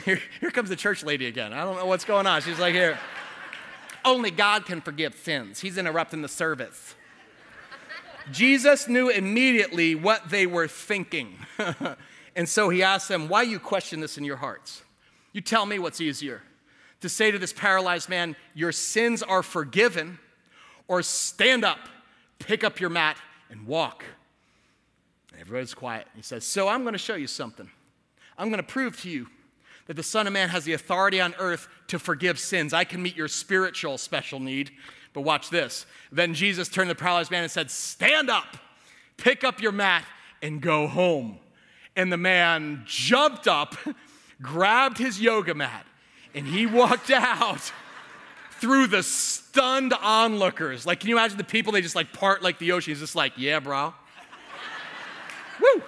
[0.04, 1.52] Here, here comes the church lady again.
[1.52, 2.42] I don't know what's going on.
[2.42, 2.98] She's like, here.
[4.04, 5.60] Only God can forgive sins.
[5.60, 6.94] He's interrupting the service.
[8.32, 11.34] Jesus knew immediately what they were thinking.
[12.36, 14.82] and so he asked them, Why you question this in your hearts?
[15.32, 16.42] You tell me what's easier
[17.00, 20.18] to say to this paralyzed man, Your sins are forgiven,
[20.88, 21.88] or stand up,
[22.38, 23.18] pick up your mat,
[23.50, 24.04] and walk.
[25.38, 26.06] Everybody's quiet.
[26.14, 27.68] He says, So I'm going to show you something.
[28.38, 29.26] I'm going to prove to you
[29.90, 32.72] that the Son of Man has the authority on earth to forgive sins.
[32.72, 34.70] I can meet your spiritual special need.
[35.12, 35.84] But watch this.
[36.12, 38.56] Then Jesus turned to the paralyzed man and said, Stand up,
[39.16, 40.04] pick up your mat,
[40.42, 41.40] and go home.
[41.96, 43.74] And the man jumped up,
[44.40, 45.84] grabbed his yoga mat,
[46.36, 47.72] and he walked out
[48.60, 50.86] through the stunned onlookers.
[50.86, 51.72] Like, can you imagine the people?
[51.72, 52.92] They just like part like the ocean.
[52.92, 53.92] He's just like, Yeah, bro.
[55.60, 55.82] Woo!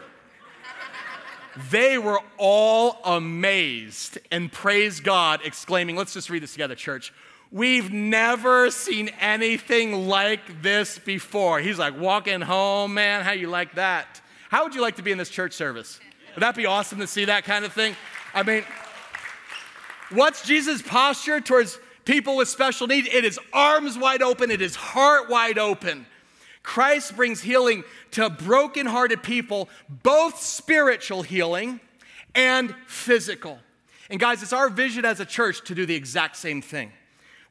[1.70, 7.12] They were all amazed and praised God, exclaiming, Let's just read this together, church.
[7.50, 11.60] We've never seen anything like this before.
[11.60, 14.22] He's like, walking home, man, how you like that?
[14.48, 16.00] How would you like to be in this church service?
[16.34, 17.94] Would that be awesome to see that kind of thing?
[18.32, 18.64] I mean,
[20.10, 23.06] what's Jesus' posture towards people with special needs?
[23.12, 26.06] It is arms wide open, it is heart wide open.
[26.62, 31.80] Christ brings healing to brokenhearted people, both spiritual healing
[32.34, 33.58] and physical.
[34.10, 36.92] And guys, it's our vision as a church to do the exact same thing.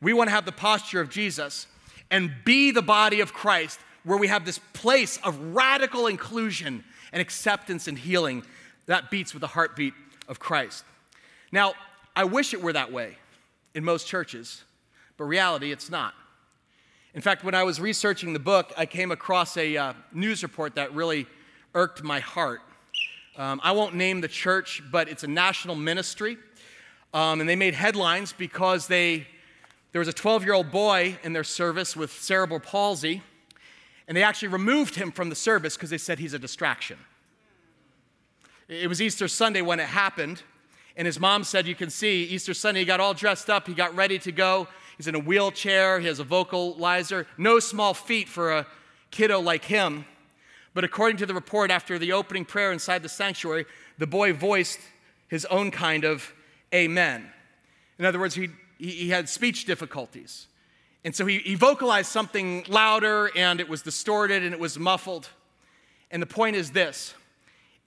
[0.02, 1.68] We want to have the posture of Jesus
[2.10, 7.22] and be the body of Christ where we have this place of radical inclusion and
[7.22, 8.44] acceptance and healing
[8.88, 9.94] that beats with the heartbeat
[10.28, 10.84] of Christ.
[11.52, 11.74] Now,
[12.16, 13.18] I wish it were that way
[13.74, 14.64] in most churches,
[15.18, 16.14] but reality, it's not.
[17.14, 20.76] In fact, when I was researching the book, I came across a uh, news report
[20.76, 21.28] that really
[21.76, 22.62] irked my heart.
[23.36, 26.38] Um, I won't name the church, but it's a national ministry.
[27.14, 29.28] Um, and they made headlines because they,
[29.92, 33.22] there was a 12 year old boy in their service with cerebral palsy,
[34.08, 36.98] and they actually removed him from the service because they said he's a distraction.
[38.70, 40.44] It was Easter Sunday when it happened,
[40.96, 43.74] and his mom said, You can see, Easter Sunday, he got all dressed up, he
[43.74, 44.70] got ready to go.
[45.02, 48.68] He's in a wheelchair, he has a vocalizer, no small feat for a
[49.10, 50.06] kiddo like him.
[50.76, 53.66] But according to the report, after the opening prayer inside the sanctuary,
[53.98, 54.78] the boy voiced
[55.28, 56.32] his own kind of
[56.72, 57.32] amen.
[57.98, 60.46] In other words, he, he had speech difficulties.
[61.04, 65.30] And so he, he vocalized something louder and it was distorted and it was muffled.
[66.12, 67.16] And the point is this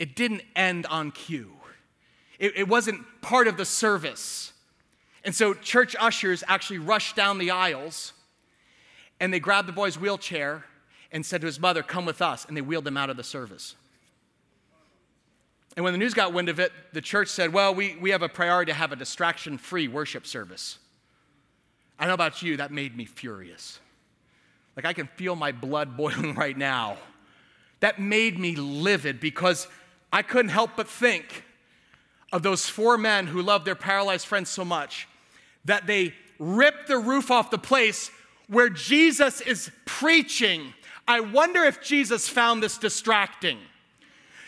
[0.01, 1.53] it didn't end on cue,
[2.41, 4.51] it, it wasn't part of the service.
[5.25, 8.13] And so church ushers actually rushed down the aisles
[9.21, 10.65] and they grabbed the boy's wheelchair
[11.11, 12.45] and said to his mother, Come with us.
[12.45, 13.75] And they wheeled him out of the service.
[15.77, 18.23] And when the news got wind of it, the church said, Well, we, we have
[18.23, 20.79] a priority to have a distraction free worship service.
[21.99, 23.79] I know about you, that made me furious.
[24.77, 26.99] Like I can feel my blood boiling right now.
[27.81, 29.69] That made me livid because
[30.13, 31.45] I couldn't help but think
[32.33, 35.07] of those four men who loved their paralyzed friends so much
[35.65, 38.11] that they ripped the roof off the place
[38.49, 40.75] where Jesus is preaching.
[41.09, 43.59] I wonder if Jesus found this distracting.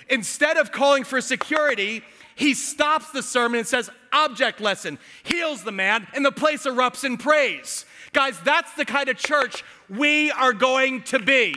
[0.08, 2.02] Instead of calling for security,
[2.34, 7.04] he stops the sermon and says, Object lesson, heals the man, and the place erupts
[7.04, 7.84] in praise.
[8.12, 11.56] Guys, that's the kind of church we are going to be.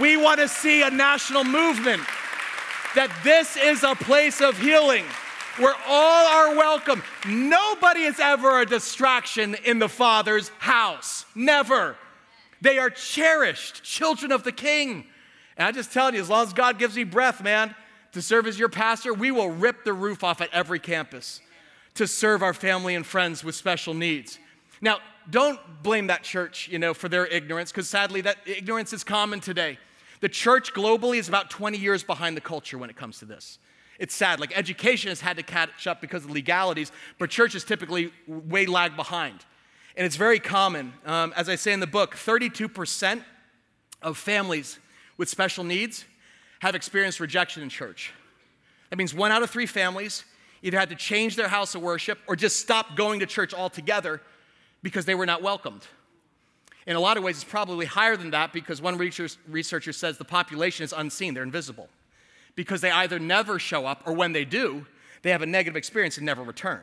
[0.00, 2.02] We want to see a national movement
[2.94, 5.04] that this is a place of healing
[5.56, 7.02] where all are welcome.
[7.26, 11.24] Nobody is ever a distraction in the Father's house.
[11.34, 11.96] Never.
[12.60, 15.04] They are cherished, children of the King.
[15.56, 17.74] And I just tell you, as long as God gives me breath, man,
[18.12, 21.40] to serve as your pastor, we will rip the roof off at every campus
[21.94, 24.38] to serve our family and friends with special needs.
[24.80, 24.98] Now,
[25.30, 29.40] don't blame that church, you know, for their ignorance, because sadly, that ignorance is common
[29.40, 29.78] today.
[30.20, 33.58] The church globally is about 20 years behind the culture when it comes to this.
[33.98, 34.40] It's sad.
[34.40, 38.96] Like education has had to catch up because of legalities, but churches typically way lag
[38.96, 39.44] behind.
[39.96, 40.92] And it's very common.
[41.06, 43.22] Um, as I say in the book, 32%
[44.02, 44.78] of families
[45.16, 46.04] with special needs
[46.60, 48.12] have experienced rejection in church.
[48.90, 50.24] That means one out of three families
[50.62, 54.20] either had to change their house of worship or just stop going to church altogether
[54.82, 55.86] because they were not welcomed.
[56.86, 60.24] In a lot of ways, it's probably higher than that because one researcher says the
[60.24, 61.88] population is unseen, they're invisible.
[62.56, 64.86] Because they either never show up or when they do,
[65.22, 66.82] they have a negative experience and never return.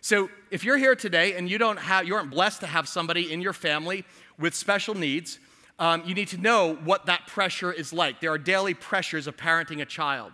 [0.00, 3.32] So if you're here today and you don't have, you aren't blessed to have somebody
[3.32, 4.04] in your family
[4.38, 5.38] with special needs,
[5.78, 8.20] um, you need to know what that pressure is like.
[8.20, 10.32] There are daily pressures of parenting a child.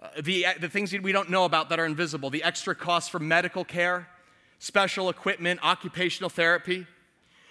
[0.00, 3.18] Uh, the, the things we don't know about that are invisible, the extra costs for
[3.18, 4.08] medical care,
[4.58, 6.86] special equipment, occupational therapy.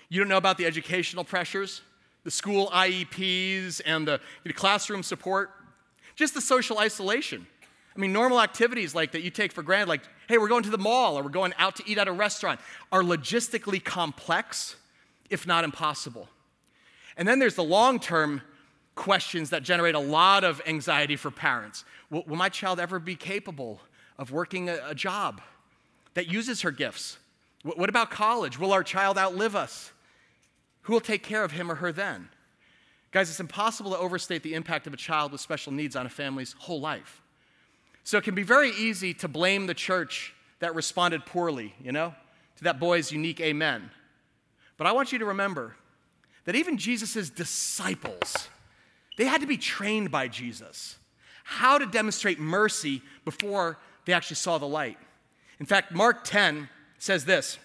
[0.10, 1.82] You don't know about the educational pressures,
[2.24, 5.52] the school IEPs, and the, the classroom support,
[6.18, 7.48] just the social isolation.
[7.96, 10.70] I mean, normal activities like that you take for granted, like, hey, we're going to
[10.70, 12.60] the mall or we're going out to eat at a restaurant,
[12.92, 14.76] are logistically complex,
[15.30, 16.28] if not impossible.
[17.16, 18.42] And then there's the long term
[18.96, 21.86] questions that generate a lot of anxiety for parents.
[22.10, 23.80] Will, will my child ever be capable
[24.18, 25.40] of working a, a job
[26.16, 27.18] that uses her gifts?
[27.64, 28.60] W- what about college?
[28.60, 29.92] Will our child outlive us?
[30.84, 32.30] Who will take care of him or her then?
[33.12, 36.10] Guys, it's impossible to overstate the impact of a child with special needs on a
[36.10, 37.22] family's whole life.
[38.04, 42.14] So it can be very easy to blame the church that responded poorly, you know,
[42.58, 43.92] to that boy's unique amen.
[44.78, 45.76] But I want you to remember
[46.46, 48.48] that even Jesus' disciples,
[49.18, 50.98] they had to be trained by Jesus
[51.44, 54.98] how to demonstrate mercy before they actually saw the light.
[55.62, 56.68] In fact, Mark 10
[56.98, 57.58] says this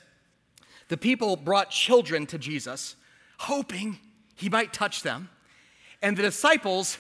[0.89, 2.95] The people brought children to Jesus,
[3.39, 3.99] hoping
[4.37, 5.31] he might touch them,
[6.03, 6.99] and the disciples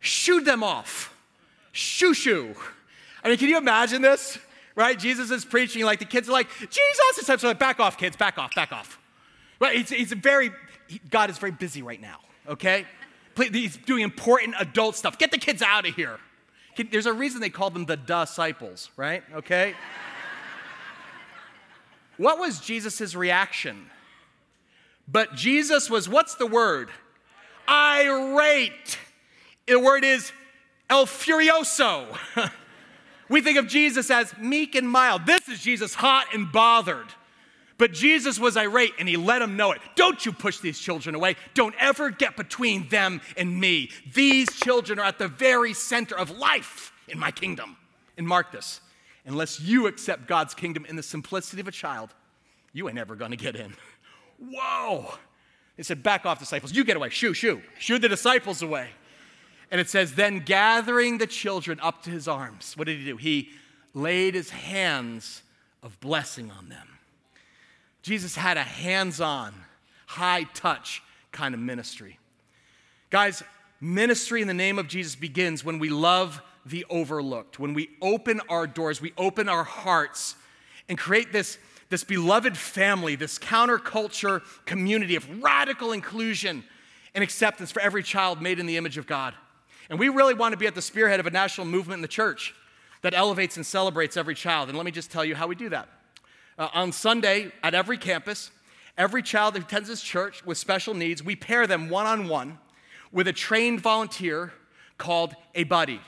[0.00, 1.14] shooed them off.
[1.72, 2.54] Shoo shoo.
[3.22, 4.38] I mean, can you imagine this?
[4.74, 4.98] Right?
[4.98, 7.26] Jesus is preaching, like the kids are like, Jesus!
[7.26, 8.98] So like, back off, kids, back off, back off.
[9.60, 9.76] Right?
[9.76, 10.50] He's, he's very
[11.10, 12.18] God is very busy right now,
[12.48, 12.86] okay?
[13.36, 15.18] He's doing important adult stuff.
[15.18, 16.18] Get the kids out of here.
[16.90, 19.22] There's a reason they call them the disciples, right?
[19.34, 19.74] Okay?
[22.16, 23.90] what was Jesus' reaction?
[25.08, 26.90] But Jesus was, what's the word?
[27.68, 28.98] Irate.
[29.66, 30.32] The word is
[30.90, 32.06] el furioso.
[33.28, 35.26] we think of Jesus as meek and mild.
[35.26, 37.06] This is Jesus hot and bothered.
[37.78, 39.80] But Jesus was irate and he let them know it.
[39.96, 41.34] Don't you push these children away.
[41.54, 43.90] Don't ever get between them and me.
[44.14, 47.76] These children are at the very center of life in my kingdom.
[48.16, 48.80] And mark this
[49.24, 52.14] unless you accept God's kingdom in the simplicity of a child,
[52.72, 53.74] you ain't ever gonna get in.
[54.38, 55.14] Whoa.
[55.76, 56.72] They said, Back off, disciples.
[56.72, 57.08] You get away.
[57.08, 57.62] Shoo, shoo.
[57.78, 58.88] Shoo the disciples away.
[59.70, 63.16] And it says, Then gathering the children up to his arms, what did he do?
[63.16, 63.50] He
[63.94, 65.42] laid his hands
[65.82, 66.88] of blessing on them.
[68.02, 69.54] Jesus had a hands on,
[70.06, 72.18] high touch kind of ministry.
[73.10, 73.42] Guys,
[73.80, 78.40] ministry in the name of Jesus begins when we love the overlooked, when we open
[78.48, 80.36] our doors, we open our hearts
[80.88, 81.58] and create this,
[81.92, 86.64] this beloved family, this counterculture community of radical inclusion
[87.14, 89.34] and acceptance for every child made in the image of God.
[89.90, 92.08] And we really want to be at the spearhead of a national movement in the
[92.08, 92.54] church
[93.02, 94.70] that elevates and celebrates every child.
[94.70, 95.86] And let me just tell you how we do that.
[96.58, 98.50] Uh, on Sunday, at every campus,
[98.96, 102.58] every child that attends this church with special needs, we pair them one on one
[103.12, 104.54] with a trained volunteer
[104.96, 106.00] called a buddy.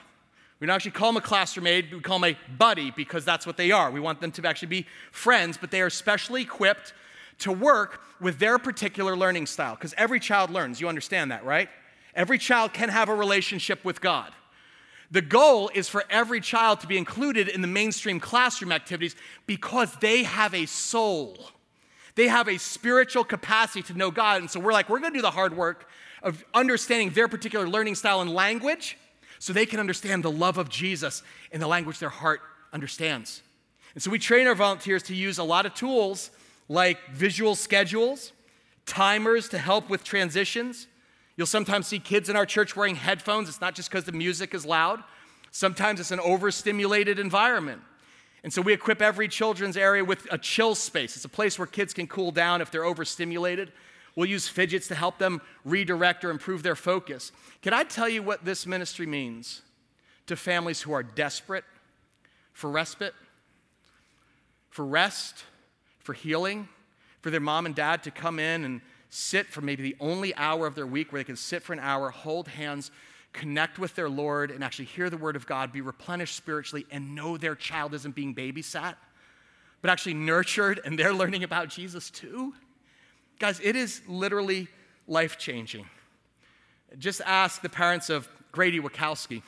[0.60, 3.46] We don't actually call them a classroom aide, we call them a buddy because that's
[3.46, 3.90] what they are.
[3.90, 6.94] We want them to actually be friends, but they are specially equipped
[7.40, 10.80] to work with their particular learning style because every child learns.
[10.80, 11.68] You understand that, right?
[12.14, 14.32] Every child can have a relationship with God.
[15.10, 19.94] The goal is for every child to be included in the mainstream classroom activities because
[19.96, 21.36] they have a soul.
[22.14, 24.40] They have a spiritual capacity to know God.
[24.40, 25.88] And so we're like, we're going to do the hard work
[26.22, 28.96] of understanding their particular learning style and language
[29.38, 32.40] so they can understand the love of Jesus in the language their heart
[32.72, 33.42] understands.
[33.94, 36.30] And so we train our volunteers to use a lot of tools
[36.68, 38.32] like visual schedules,
[38.86, 40.86] timers to help with transitions,
[41.36, 43.48] You'll sometimes see kids in our church wearing headphones.
[43.48, 45.02] It's not just because the music is loud,
[45.50, 47.82] sometimes it's an overstimulated environment.
[48.42, 51.16] And so we equip every children's area with a chill space.
[51.16, 53.72] It's a place where kids can cool down if they're overstimulated.
[54.16, 57.32] We'll use fidgets to help them redirect or improve their focus.
[57.62, 59.62] Can I tell you what this ministry means
[60.26, 61.64] to families who are desperate
[62.52, 63.14] for respite,
[64.70, 65.44] for rest,
[65.98, 66.68] for healing,
[67.20, 70.66] for their mom and dad to come in and sit for maybe the only hour
[70.66, 72.90] of their week where they can sit for an hour, hold hands,
[73.32, 77.14] connect with their Lord, and actually hear the word of God, be replenished spiritually, and
[77.14, 78.94] know their child isn't being babysat,
[79.82, 82.54] but actually nurtured and they're learning about Jesus too.
[83.38, 84.68] Guys, it is literally
[85.08, 85.86] life changing.
[86.98, 89.42] Just ask the parents of Grady Wachowski.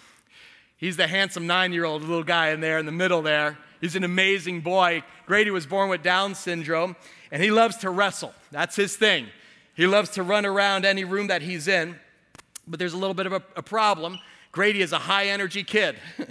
[0.77, 3.57] He's the handsome nine year old little guy in there in the middle there.
[3.81, 5.05] He's an amazing boy.
[5.27, 6.97] Grady was born with Down syndrome,
[7.31, 8.35] and he loves to wrestle.
[8.51, 9.29] That's his thing.
[9.75, 11.97] He loves to run around any room that he's in,
[12.67, 14.19] but there's a little bit of a, a problem.
[14.51, 15.97] Grady is a high energy kid.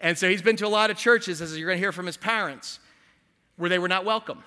[0.00, 2.06] and so he's been to a lot of churches, as you're going to hear from
[2.06, 2.78] his parents,
[3.56, 4.42] where they were not welcome.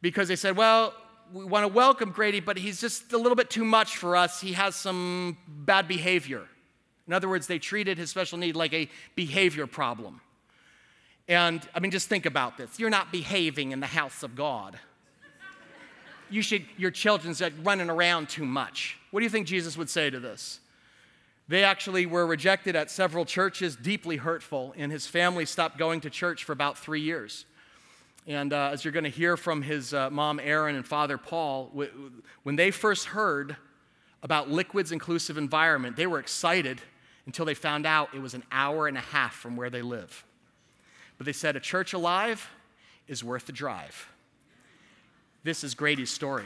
[0.00, 0.94] Because they said, well,
[1.32, 4.40] we want to welcome Grady, but he's just a little bit too much for us.
[4.40, 6.46] He has some bad behavior.
[7.06, 10.20] In other words, they treated his special need like a behavior problem.
[11.26, 12.78] And I mean, just think about this.
[12.78, 14.78] You're not behaving in the house of God.
[16.30, 18.98] You should, your children's running around too much.
[19.10, 20.60] What do you think Jesus would say to this?
[21.48, 26.10] They actually were rejected at several churches, deeply hurtful, and his family stopped going to
[26.10, 27.46] church for about three years.
[28.28, 31.68] And uh, as you're going to hear from his uh, mom, Erin, and father, Paul,
[31.68, 32.12] w-
[32.42, 33.56] when they first heard
[34.22, 36.78] about Liquid's inclusive environment, they were excited
[37.24, 40.26] until they found out it was an hour and a half from where they live.
[41.16, 42.50] But they said, a church alive
[43.06, 44.10] is worth the drive.
[45.42, 46.44] This is Grady's story.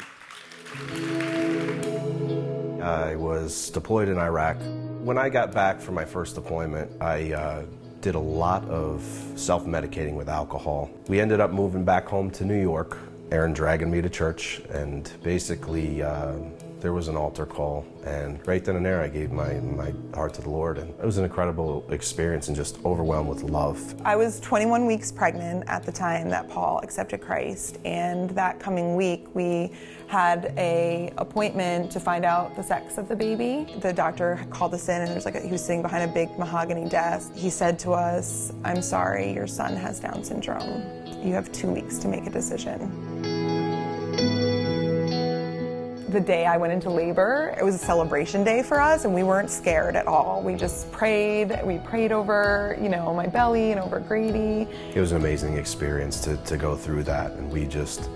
[2.81, 4.57] I was deployed in Iraq.
[5.03, 7.65] When I got back from my first deployment, I uh,
[8.03, 9.01] did a lot of
[9.37, 10.91] self medicating with alcohol.
[11.09, 12.99] We ended up moving back home to New York.
[13.31, 16.35] Erin dragging me to church, and basically, uh,
[16.83, 20.35] there was an altar call, and right then and there, I gave my, my heart
[20.35, 23.95] to the Lord, and it was an incredible experience and just overwhelmed with love.
[24.05, 28.97] I was 21 weeks pregnant at the time that Paul accepted Christ, and that coming
[28.97, 29.71] week, we
[30.09, 33.73] had a appointment to find out the sex of the baby.
[33.79, 36.37] The doctor called us in, and there's like a, he was sitting behind a big
[36.37, 37.33] mahogany desk.
[37.33, 40.83] He said to us, "I'm sorry, your son has Down syndrome.
[41.23, 43.12] You have two weeks to make a decision."
[46.13, 49.23] The day I went into labor, it was a celebration day for us, and we
[49.23, 50.43] weren't scared at all.
[50.43, 51.59] We just prayed.
[51.65, 54.71] We prayed over, you know, my belly and over Grady.
[54.95, 58.11] It was an amazing experience to, to go through that, and we just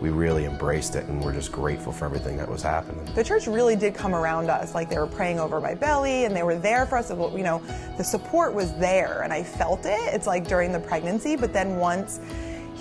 [0.00, 3.04] we really embraced it and we're just grateful for everything that was happening.
[3.14, 4.74] The church really did come around us.
[4.74, 7.10] Like they were praying over my belly and they were there for us.
[7.10, 7.62] You know,
[7.96, 10.12] the support was there and I felt it.
[10.12, 12.18] It's like during the pregnancy, but then once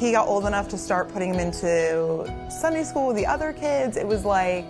[0.02, 3.98] he got old enough to start putting him into Sunday school with the other kids,
[3.98, 4.66] it was like,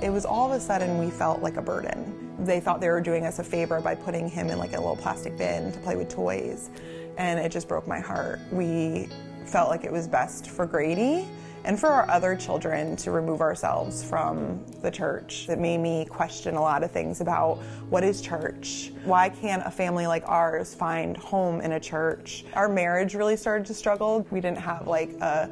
[0.00, 2.32] it was all of a sudden we felt like a burden.
[2.38, 4.94] They thought they were doing us a favor by putting him in like a little
[4.94, 6.70] plastic bin to play with toys.
[7.18, 8.38] And it just broke my heart.
[8.52, 9.08] We
[9.44, 11.26] felt like it was best for Grady
[11.66, 15.48] and for our other children to remove ourselves from the church.
[15.48, 17.56] It made me question a lot of things about
[17.90, 18.92] what is church?
[19.04, 22.44] Why can't a family like ours find home in a church?
[22.54, 24.24] Our marriage really started to struggle.
[24.30, 25.50] We didn't have like a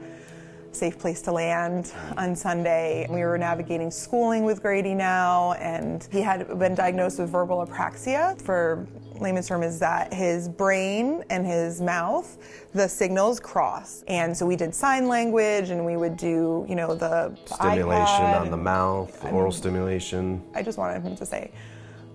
[0.71, 3.07] safe place to land on Sunday.
[3.11, 8.41] We were navigating schooling with Grady now, and he had been diagnosed with verbal apraxia.
[8.41, 8.87] For
[9.21, 12.39] layman's term, is that his brain and his mouth,
[12.73, 14.05] the signals cross.
[14.09, 18.51] And so we did sign language, and we would do, you know, the stimulation on
[18.51, 20.43] the mouth, oral stimulation.
[20.55, 21.51] I just wanted him to say,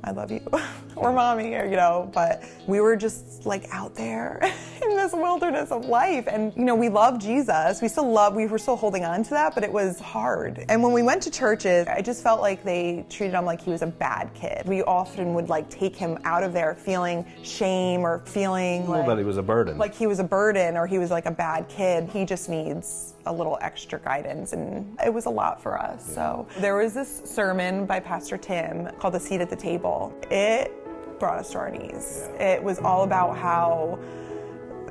[0.03, 0.41] I love you,
[0.95, 4.39] or mommy, or, you know, but we were just like out there
[4.81, 6.25] in this wilderness of life.
[6.27, 7.81] And, you know, we love Jesus.
[7.81, 10.65] We still love, we were still holding on to that, but it was hard.
[10.69, 13.71] And when we went to churches, I just felt like they treated him like he
[13.71, 14.63] was a bad kid.
[14.65, 19.17] We often would like take him out of there feeling shame or feeling like, that
[19.17, 19.77] he was a burden.
[19.77, 22.09] Like he was a burden or he was like a bad kid.
[22.09, 26.03] He just needs a little extra guidance and it was a lot for us.
[26.09, 26.15] Yeah.
[26.15, 30.13] So there was this sermon by Pastor Tim called The Seat at the Table.
[30.31, 30.73] It
[31.19, 32.27] brought us to our knees.
[32.33, 32.53] Yeah.
[32.53, 33.99] It was all about how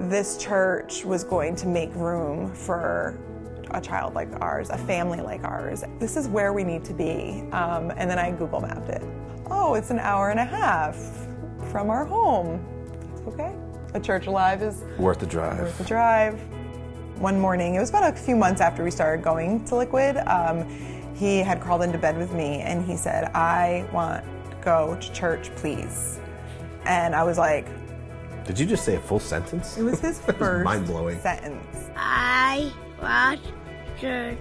[0.01, 3.19] this church was going to make room for
[3.73, 5.83] a child like ours, a family like ours.
[5.99, 7.43] This is where we need to be.
[7.51, 9.03] Um, and then I Google mapped it.
[9.51, 10.97] Oh, it's an hour and a half
[11.73, 12.65] from our home.
[13.13, 13.53] It's okay.
[13.95, 15.59] A church alive is worth the drive.
[15.59, 16.41] Worth the drive
[17.19, 20.69] one morning, it was about a few months after we started going to Liquid, um,
[21.17, 25.13] he had crawled into bed with me and he said, I want to go to
[25.13, 26.21] church, please.
[26.85, 27.67] And I was like,
[28.45, 29.77] Did you just say a full sentence?
[29.77, 31.91] It was his first mind blowing sentence.
[31.97, 33.41] I want
[34.01, 34.39] church.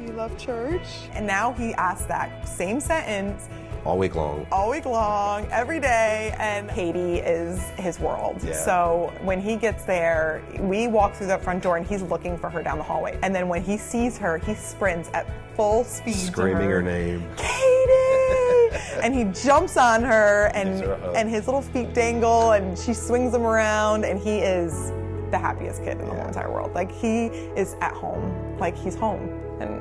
[0.00, 0.86] You love church?
[1.12, 3.48] And now he asked that same sentence
[3.84, 4.46] all week long.
[4.52, 8.40] All week long, every day, and Katie is his world.
[8.42, 8.52] Yeah.
[8.52, 12.50] So when he gets there, we walk through the front door and he's looking for
[12.50, 13.18] her down the hallway.
[13.22, 15.26] And then when he sees her, he sprints at
[15.56, 16.14] full speed.
[16.14, 16.76] Screaming her.
[16.76, 16.82] her.
[16.82, 17.24] name.
[17.36, 18.76] Katie!
[19.02, 23.34] and he jumps on her and her and his little feet dangle and she swings
[23.34, 24.92] him around and he is
[25.30, 26.72] the happiest kid in the whole entire world.
[26.74, 27.26] Like he
[27.56, 28.58] is at home.
[28.58, 29.28] Like he's home.
[29.60, 29.80] And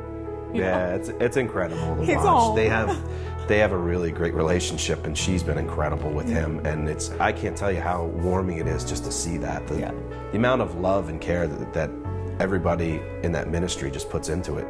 [0.56, 0.96] yeah, know.
[0.96, 2.26] it's it's incredible to he's watch.
[2.26, 2.56] Home.
[2.56, 2.90] They have
[3.50, 6.64] they have a really great relationship, and she's been incredible with him.
[6.68, 9.80] And it's I can't tell you how warming it is just to see that the,
[9.80, 9.92] yeah.
[10.32, 11.90] the amount of love and care that, that
[12.40, 14.68] everybody in that ministry just puts into it.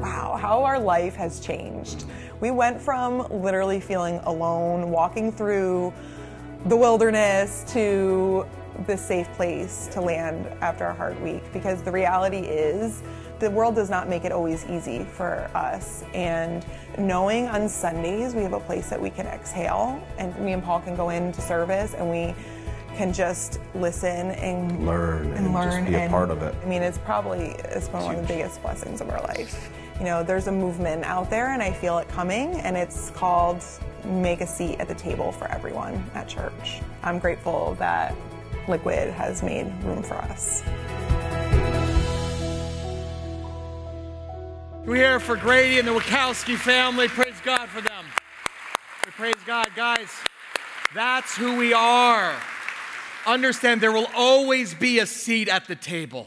[0.00, 2.06] Wow, how our life has changed.
[2.40, 5.92] We went from literally feeling alone, walking through
[6.64, 8.46] the wilderness to
[8.86, 13.02] this safe place to land after a hard week because the reality is
[13.38, 16.04] the world does not make it always easy for us.
[16.14, 16.64] And
[16.98, 20.80] knowing on Sundays we have a place that we can exhale and me and Paul
[20.80, 22.34] can go into service and we
[22.96, 26.54] can just listen and Learn and, and learn just be a and- part of it.
[26.62, 29.70] I mean, it's probably it's been one of the biggest blessings of our life.
[29.98, 33.62] You know, there's a movement out there, and I feel it coming, and it's called
[34.04, 36.80] "Make a Seat at the Table for Everyone" at church.
[37.02, 38.14] I'm grateful that
[38.68, 40.62] Liquid has made room for us.
[44.84, 47.08] We're here for Grady and the Wachowski family.
[47.08, 48.04] Praise God for them.
[49.04, 50.08] We praise God, guys.
[50.94, 52.34] That's who we are.
[53.26, 56.26] Understand there will always be a seat at the table,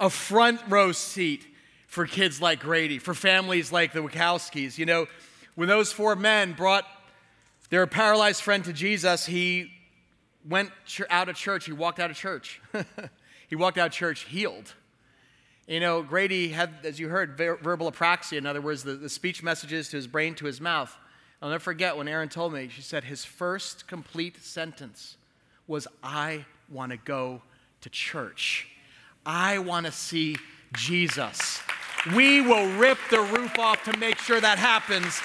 [0.00, 1.46] a front row seat
[1.86, 4.78] for kids like Grady, for families like the Wachowskis.
[4.78, 5.06] You know,
[5.54, 6.84] when those four men brought
[7.70, 9.70] their paralyzed friend to Jesus, he
[10.48, 10.70] went
[11.10, 11.66] out of church.
[11.66, 12.60] He walked out of church.
[13.48, 14.74] he walked out of church healed.
[15.66, 18.36] You know, Grady had, as you heard, ver- verbal apraxia.
[18.36, 20.94] In other words, the, the speech messages to his brain, to his mouth.
[21.40, 25.16] I'll never forget when Erin told me, she said his first complete sentence
[25.66, 27.42] was, I want to go
[27.80, 28.68] to church.
[29.24, 30.36] I want to see
[30.74, 31.60] Jesus.
[32.14, 35.20] We will rip the roof off to make sure that happens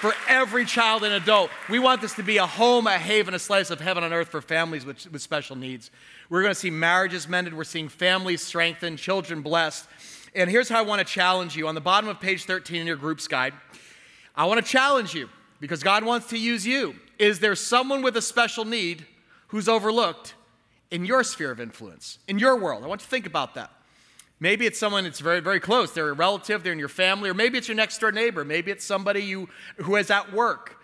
[0.00, 1.50] for every child and adult.
[1.68, 4.28] We want this to be a home, a haven, a slice of heaven on earth
[4.28, 5.90] for families with, with special needs.
[6.30, 9.86] We're going to see marriages mended, we're seeing families strengthened, children blessed.
[10.34, 11.68] And here's how I want to challenge you.
[11.68, 13.52] On the bottom of page 13 in your group's guide,
[14.34, 15.28] I want to challenge you
[15.60, 16.94] because God wants to use you.
[17.18, 19.04] Is there someone with a special need
[19.48, 20.34] who's overlooked
[20.90, 22.84] in your sphere of influence, in your world?
[22.84, 23.70] I want you to think about that.
[24.40, 25.92] Maybe it's someone that's very, very close.
[25.92, 28.42] They're a relative, they're in your family, or maybe it's your next door neighbor.
[28.42, 30.82] Maybe it's somebody you, who is at work.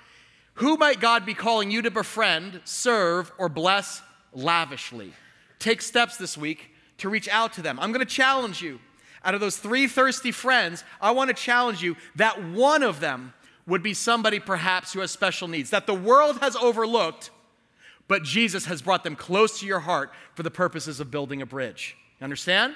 [0.54, 4.02] Who might God be calling you to befriend, serve, or bless
[4.32, 5.12] lavishly?
[5.58, 7.78] Take steps this week to reach out to them.
[7.80, 8.78] I'm going to challenge you.
[9.24, 13.32] Out of those three thirsty friends, I want to challenge you that one of them
[13.66, 17.30] would be somebody perhaps who has special needs, that the world has overlooked,
[18.06, 21.46] but Jesus has brought them close to your heart for the purposes of building a
[21.46, 21.96] bridge.
[22.20, 22.74] You understand?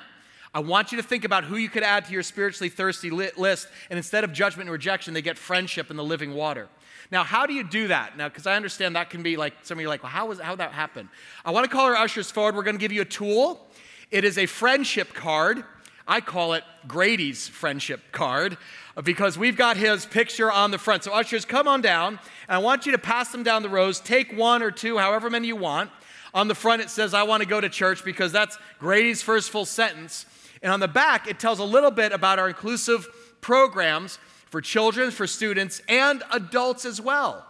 [0.53, 3.31] I want you to think about who you could add to your spiritually thirsty li-
[3.37, 6.69] list, and instead of judgment and rejection, they get friendship and the living water.
[7.13, 8.17] Now, how do you do that?
[8.17, 10.27] Now, because I understand that can be like some of you are like, well, how
[10.27, 11.09] was how that happen?
[11.45, 12.55] I want to call our ushers forward.
[12.55, 13.67] We're going to give you a tool.
[14.11, 15.65] It is a friendship card.
[16.07, 18.59] I call it Grady's friendship card
[18.97, 21.05] uh, because we've got his picture on the front.
[21.05, 24.01] So, ushers, come on down, and I want you to pass them down the rows.
[24.01, 25.91] Take one or two, however many you want.
[26.35, 29.51] On the front, it says, I want to go to church because that's Grady's first
[29.51, 30.27] full sentence.
[30.63, 33.09] And on the back, it tells a little bit about our inclusive
[33.41, 37.47] programs for children, for students, and adults as well.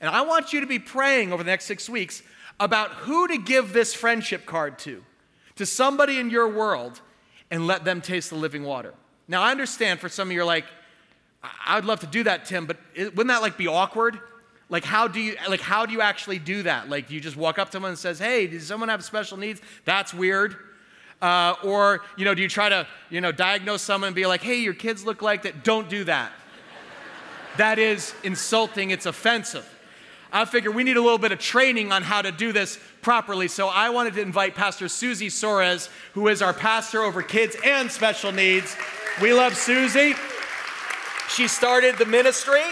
[0.00, 2.22] And I want you to be praying over the next six weeks
[2.60, 5.04] about who to give this friendship card to,
[5.56, 7.00] to somebody in your world,
[7.50, 8.94] and let them taste the living water.
[9.28, 10.64] Now, I understand for some of you, you're like,
[11.42, 14.18] I- I'd love to do that, Tim, but wouldn't that like be awkward?
[14.70, 16.88] Like how do you like how do you actually do that?
[16.88, 19.36] Like do you just walk up to someone and says, "Hey, does someone have special
[19.36, 20.56] needs?" That's weird.
[21.22, 24.42] Uh, or you know, do you try to you know diagnose someone and be like,
[24.42, 25.64] "Hey, your kids look like that"?
[25.64, 26.32] Don't do that.
[27.56, 28.90] that is insulting.
[28.90, 29.68] It's offensive.
[30.32, 33.46] I figure we need a little bit of training on how to do this properly.
[33.46, 37.88] So I wanted to invite Pastor Susie Soares, who is our pastor over kids and
[37.88, 38.76] special needs.
[39.22, 40.14] We love Susie.
[41.28, 42.64] She started the ministry.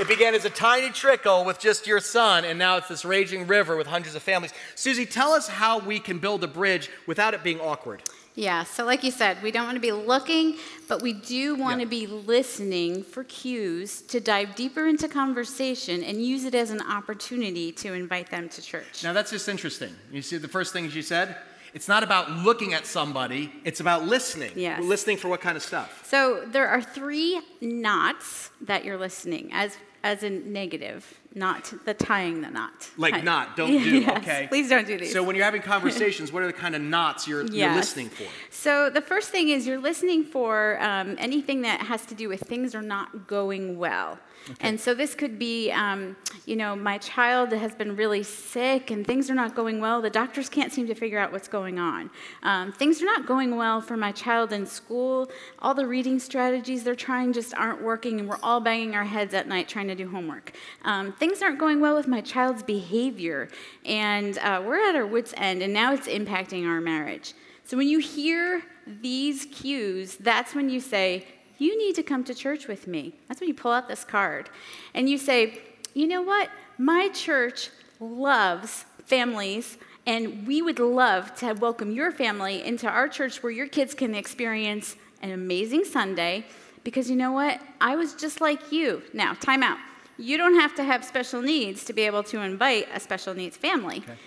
[0.00, 3.46] It began as a tiny trickle with just your son, and now it's this raging
[3.46, 4.52] river with hundreds of families.
[4.74, 8.02] Susie, tell us how we can build a bridge without it being awkward.
[8.34, 10.56] Yeah, so like you said, we don't want to be looking,
[10.88, 11.84] but we do want Yeah.
[11.84, 16.82] to be listening for cues to dive deeper into conversation and use it as an
[16.82, 19.04] opportunity to invite them to church.
[19.04, 19.94] Now, that's just interesting.
[20.10, 21.36] You see the first things you said?
[21.74, 24.52] It's not about looking at somebody, it's about listening.
[24.54, 24.82] Yes.
[24.82, 26.06] Listening for what kind of stuff?
[26.06, 32.42] So there are three knots that you're listening as as a negative, not the tying
[32.42, 32.90] the knot.
[32.98, 34.46] Like Tie- not, don't do, Yes, okay?
[34.50, 35.14] Please don't do these.
[35.14, 38.24] So when you're having conversations, what are the kind of knots you're, you're listening for?
[38.50, 42.42] So the first thing is you're listening for um, anything that has to do with
[42.42, 44.18] things are not going well.
[44.60, 49.06] And so this could be, um, you know, my child has been really sick and
[49.06, 50.02] things are not going well.
[50.02, 52.10] The doctors can't seem to figure out what's going on.
[52.42, 55.30] Um, things are not going well for my child in school.
[55.60, 59.34] All the reading strategies they're trying just aren't working, and we're all banging our heads
[59.34, 60.52] at night trying to do homework.
[60.84, 63.48] Um, things aren't going well with my child's behavior,
[63.84, 67.34] and uh, we're at our wits' end, and now it's impacting our marriage.
[67.64, 71.26] So when you hear these cues, that's when you say,
[71.58, 73.14] You need to come to church with me.
[73.28, 74.50] That's when you pull out this card
[74.94, 75.60] and you say,
[75.94, 76.50] You know what?
[76.78, 83.42] My church loves families, and we would love to welcome your family into our church
[83.42, 86.46] where your kids can experience an amazing Sunday.
[86.82, 87.60] Because you know what?
[87.80, 89.02] I was just like you.
[89.12, 89.78] Now, time out.
[90.18, 93.56] You don't have to have special needs to be able to invite a special needs
[93.56, 93.98] family.
[93.98, 94.18] Okay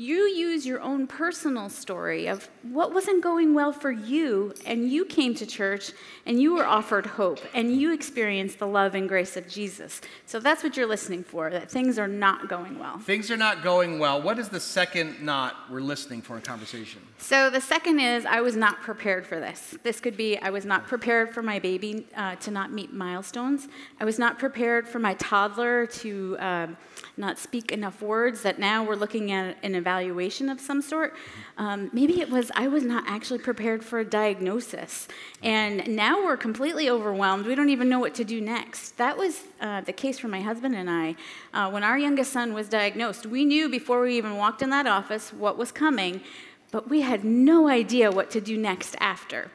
[0.00, 5.04] you use your own personal story of what wasn't going well for you, and you
[5.04, 5.92] came to church
[6.24, 10.00] and you were offered hope and you experienced the love and grace of Jesus.
[10.24, 12.98] So that's what you're listening for, that things are not going well.
[12.98, 14.22] Things are not going well.
[14.22, 17.02] What is the second not we're listening for in conversation?
[17.18, 19.76] So the second is I was not prepared for this.
[19.82, 23.68] This could be I was not prepared for my baby uh, to not meet milestones,
[24.00, 26.38] I was not prepared for my toddler to.
[26.40, 26.76] Um,
[27.16, 31.14] not speak enough words, that now we're looking at an evaluation of some sort.
[31.58, 35.08] Um, maybe it was I was not actually prepared for a diagnosis.
[35.42, 37.46] And now we're completely overwhelmed.
[37.46, 38.96] We don't even know what to do next.
[38.98, 41.16] That was uh, the case for my husband and I.
[41.52, 44.86] Uh, when our youngest son was diagnosed, we knew before we even walked in that
[44.86, 46.20] office what was coming,
[46.70, 49.50] but we had no idea what to do next after.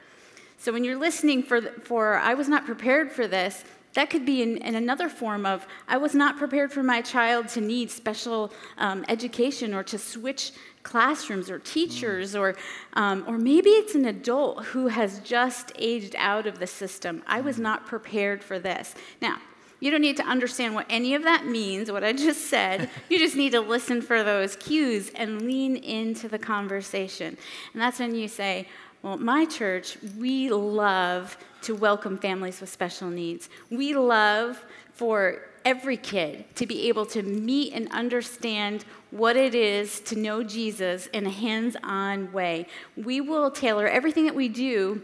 [0.57, 3.63] So when you're listening for, for I was not prepared for this,
[3.95, 7.47] that could be in, in, another form of I was not prepared for my child
[7.49, 10.51] to need special um, education or to switch
[10.83, 12.39] classrooms or teachers, mm.
[12.39, 12.55] or,
[12.93, 17.23] um, or maybe it's an adult who has just aged out of the system.
[17.25, 17.61] I was mm.
[17.61, 18.95] not prepared for this.
[19.21, 19.39] Now,
[19.79, 22.89] you don't need to understand what any of that means, what I just said.
[23.09, 27.37] you just need to listen for those cues and lean into the conversation.
[27.73, 28.67] And that's when you say,
[29.01, 33.49] well, my church, we love to welcome families with special needs.
[33.71, 34.63] We love
[34.93, 40.43] for every kid to be able to meet and understand what it is to know
[40.43, 42.67] Jesus in a hands on way.
[42.95, 45.01] We will tailor everything that we do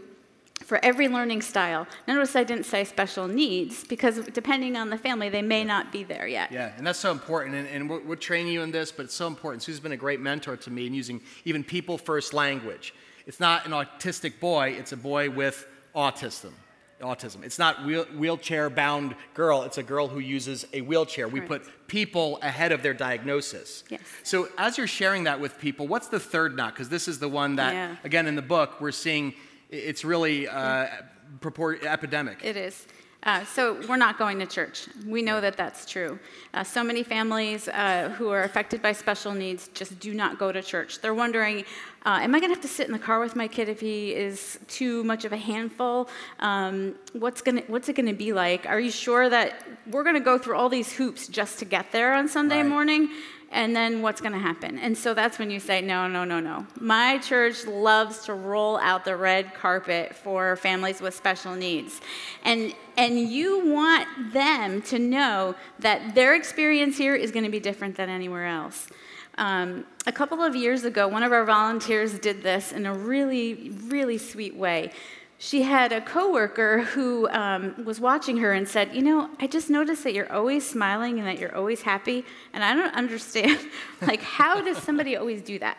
[0.64, 1.88] for every learning style.
[2.06, 6.04] Notice I didn't say special needs because depending on the family, they may not be
[6.04, 6.52] there yet.
[6.52, 7.56] Yeah, and that's so important.
[7.56, 9.64] And, and we're, we're training you in this, but it's so important.
[9.64, 12.94] Sue's been a great mentor to me in using even people first language.
[13.26, 16.52] It's not an autistic boy, it's a boy with autism.
[17.00, 17.42] Autism.
[17.42, 21.26] It's not wheel, wheelchair bound girl, it's a girl who uses a wheelchair.
[21.26, 23.82] We put people ahead of their diagnosis.
[23.88, 24.00] Yes.
[24.22, 26.74] So, as you're sharing that with people, what's the third not?
[26.74, 27.96] Because this is the one that, yeah.
[28.04, 29.34] again, in the book, we're seeing
[29.68, 30.86] it's really uh,
[31.40, 32.44] purport, epidemic.
[32.44, 32.86] It is.
[33.24, 34.88] Uh, so we're not going to church.
[35.06, 36.18] We know that that's true.
[36.54, 40.50] Uh, so many families uh, who are affected by special needs just do not go
[40.50, 41.00] to church.
[41.00, 41.64] They're wondering,
[42.04, 43.78] uh, am I going to have to sit in the car with my kid if
[43.78, 46.08] he is too much of a handful?
[46.40, 48.66] Um, what's, gonna, what's it going to be like?
[48.66, 51.92] Are you sure that we're going to go through all these hoops just to get
[51.92, 52.66] there on Sunday right.
[52.66, 53.08] morning?
[53.52, 54.78] And then what's going to happen?
[54.78, 56.66] And so that's when you say, no, no, no, no.
[56.80, 62.00] My church loves to roll out the red carpet for families with special needs.
[62.44, 67.60] And, and you want them to know that their experience here is going to be
[67.60, 68.88] different than anywhere else.
[69.38, 73.70] Um, a couple of years ago, one of our volunteers did this in a really,
[73.84, 74.92] really sweet way
[75.44, 79.68] she had a coworker who um, was watching her and said, "You know, I just
[79.68, 83.58] noticed that you're always smiling and that you're always happy, and I don't understand.
[84.02, 85.78] like, how does somebody always do that?"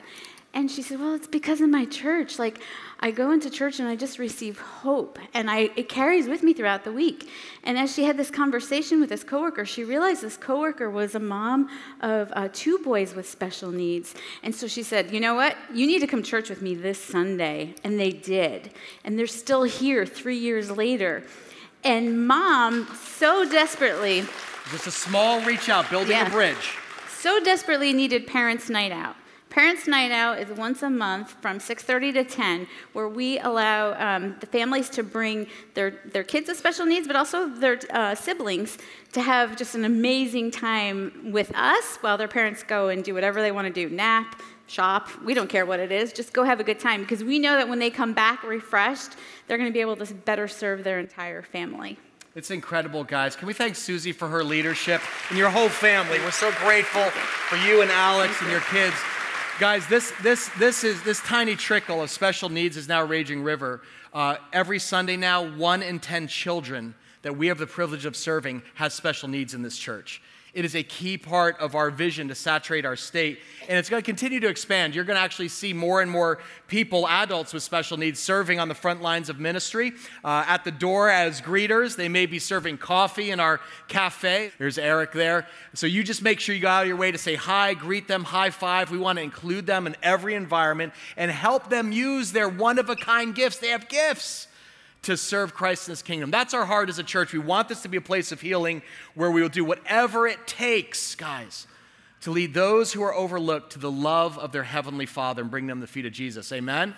[0.56, 2.38] And she said, Well, it's because of my church.
[2.38, 2.60] Like,
[3.00, 6.54] I go into church and I just receive hope, and I, it carries with me
[6.54, 7.28] throughout the week.
[7.64, 11.20] And as she had this conversation with this coworker, she realized this coworker was a
[11.20, 11.70] mom
[12.02, 14.14] of uh, two boys with special needs.
[14.44, 15.58] And so she said, You know what?
[15.74, 17.74] You need to come church with me this Sunday.
[17.84, 18.72] And they did.
[19.04, 21.24] And they're still here three years later.
[21.84, 24.24] And mom so desperately.
[24.72, 26.78] Just a small reach out, building yeah, a bridge.
[27.18, 29.16] So desperately needed parents' night out.
[29.54, 34.36] Parents' Night Out is once a month from 6:30 to 10, where we allow um,
[34.40, 35.46] the families to bring
[35.76, 38.80] their, their kids with special needs, but also their uh, siblings,
[39.12, 43.44] to have just an amazing time with us while their parents go and do whatever
[43.44, 45.08] they want to do, nap, shop.
[45.24, 46.14] We don't care what it is.
[46.14, 49.12] Just go have a good time because we know that when they come back refreshed,
[49.46, 52.00] they're going to be able to better serve their entire family.
[52.34, 53.36] It's incredible, guys.
[53.36, 56.18] Can we thank Susie for her leadership and your whole family?
[56.22, 58.96] We're so grateful for you and Alex and your kids.
[59.64, 63.82] Guys, this, this, this, is, this tiny trickle of special needs is now Raging River.
[64.14, 68.62] Uh, every Sunday now, one in 10 children that we have the privilege of serving
[68.76, 70.22] has special needs in this church.
[70.54, 74.04] It is a key part of our vision to saturate our state, and it's going
[74.04, 74.94] to continue to expand.
[74.94, 76.38] You're going to actually see more and more
[76.68, 79.94] people, adults with special needs, serving on the front lines of ministry.
[80.24, 84.52] Uh, at the door as greeters, they may be serving coffee in our cafe.
[84.60, 85.48] There's Eric there.
[85.74, 88.08] So you just make sure you go out of your way to say hi, greet
[88.08, 88.92] them, high five.
[88.92, 92.92] We want to include them in every environment and help them use their one of
[92.92, 93.58] a kind gifts.
[93.58, 94.48] They have gifts
[95.04, 96.32] to serve Christ in his kingdom.
[96.32, 97.34] That's our heart as a church.
[97.34, 98.82] We want this to be a place of healing
[99.16, 101.68] where we will do whatever it takes, guys,
[102.22, 105.68] to lead those who are overlooked to the love of their heavenly Father and bring
[105.68, 106.52] them the feet of Jesus.
[106.52, 106.96] Amen.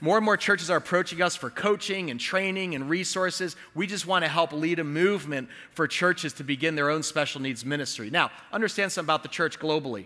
[0.00, 3.56] More and more churches are approaching us for coaching and training and resources.
[3.74, 7.40] We just want to help lead a movement for churches to begin their own special
[7.40, 8.08] needs ministry.
[8.08, 10.04] Now, understand something about the church globally.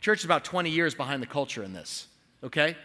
[0.00, 2.06] Church is about 20 years behind the culture in this,
[2.44, 2.76] okay?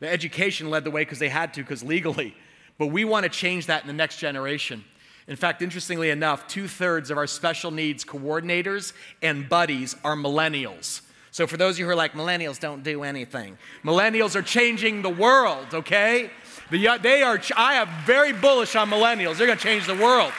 [0.00, 2.34] The education led the way because they had to, because legally.
[2.78, 4.84] But we want to change that in the next generation.
[5.28, 8.92] In fact, interestingly enough, two thirds of our special needs coordinators
[9.22, 11.02] and buddies are millennials.
[11.30, 15.00] So, for those of you who are like, millennials don't do anything, millennials are changing
[15.00, 16.30] the world, okay?
[16.70, 19.36] Uh, they are, I am very bullish on millennials.
[19.36, 20.32] They're gonna change the world.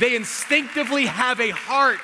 [0.00, 2.00] They instinctively have a heart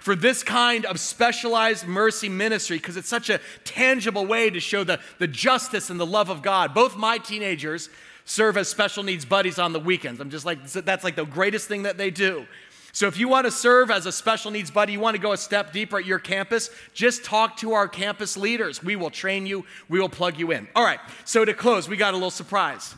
[0.00, 4.84] for this kind of specialized mercy ministry because it's such a tangible way to show
[4.84, 6.74] the, the justice and the love of God.
[6.74, 7.88] Both my teenagers
[8.26, 10.20] serve as special needs buddies on the weekends.
[10.20, 12.46] I'm just like, that's like the greatest thing that they do.
[12.92, 15.32] So if you want to serve as a special needs buddy, you want to go
[15.32, 18.82] a step deeper at your campus, just talk to our campus leaders.
[18.82, 20.66] We will train you, we will plug you in.
[20.74, 22.94] All right, so to close, we got a little surprise.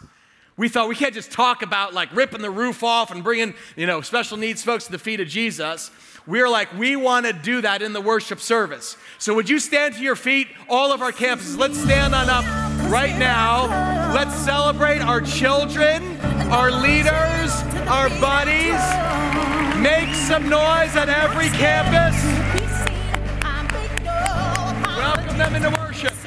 [0.56, 3.86] We thought we can't just talk about like ripping the roof off and bringing, you
[3.86, 5.90] know, special needs folks to the feet of Jesus.
[6.26, 8.96] We're like, we want to do that in the worship service.
[9.18, 11.58] So would you stand to your feet, all of our campuses?
[11.58, 14.12] Let's stand on up right now.
[14.14, 16.16] Let's celebrate our children,
[16.50, 17.52] our leaders,
[17.86, 18.82] our buddies.
[19.82, 22.16] Make some noise at every campus.
[24.84, 26.17] Welcome them into worship.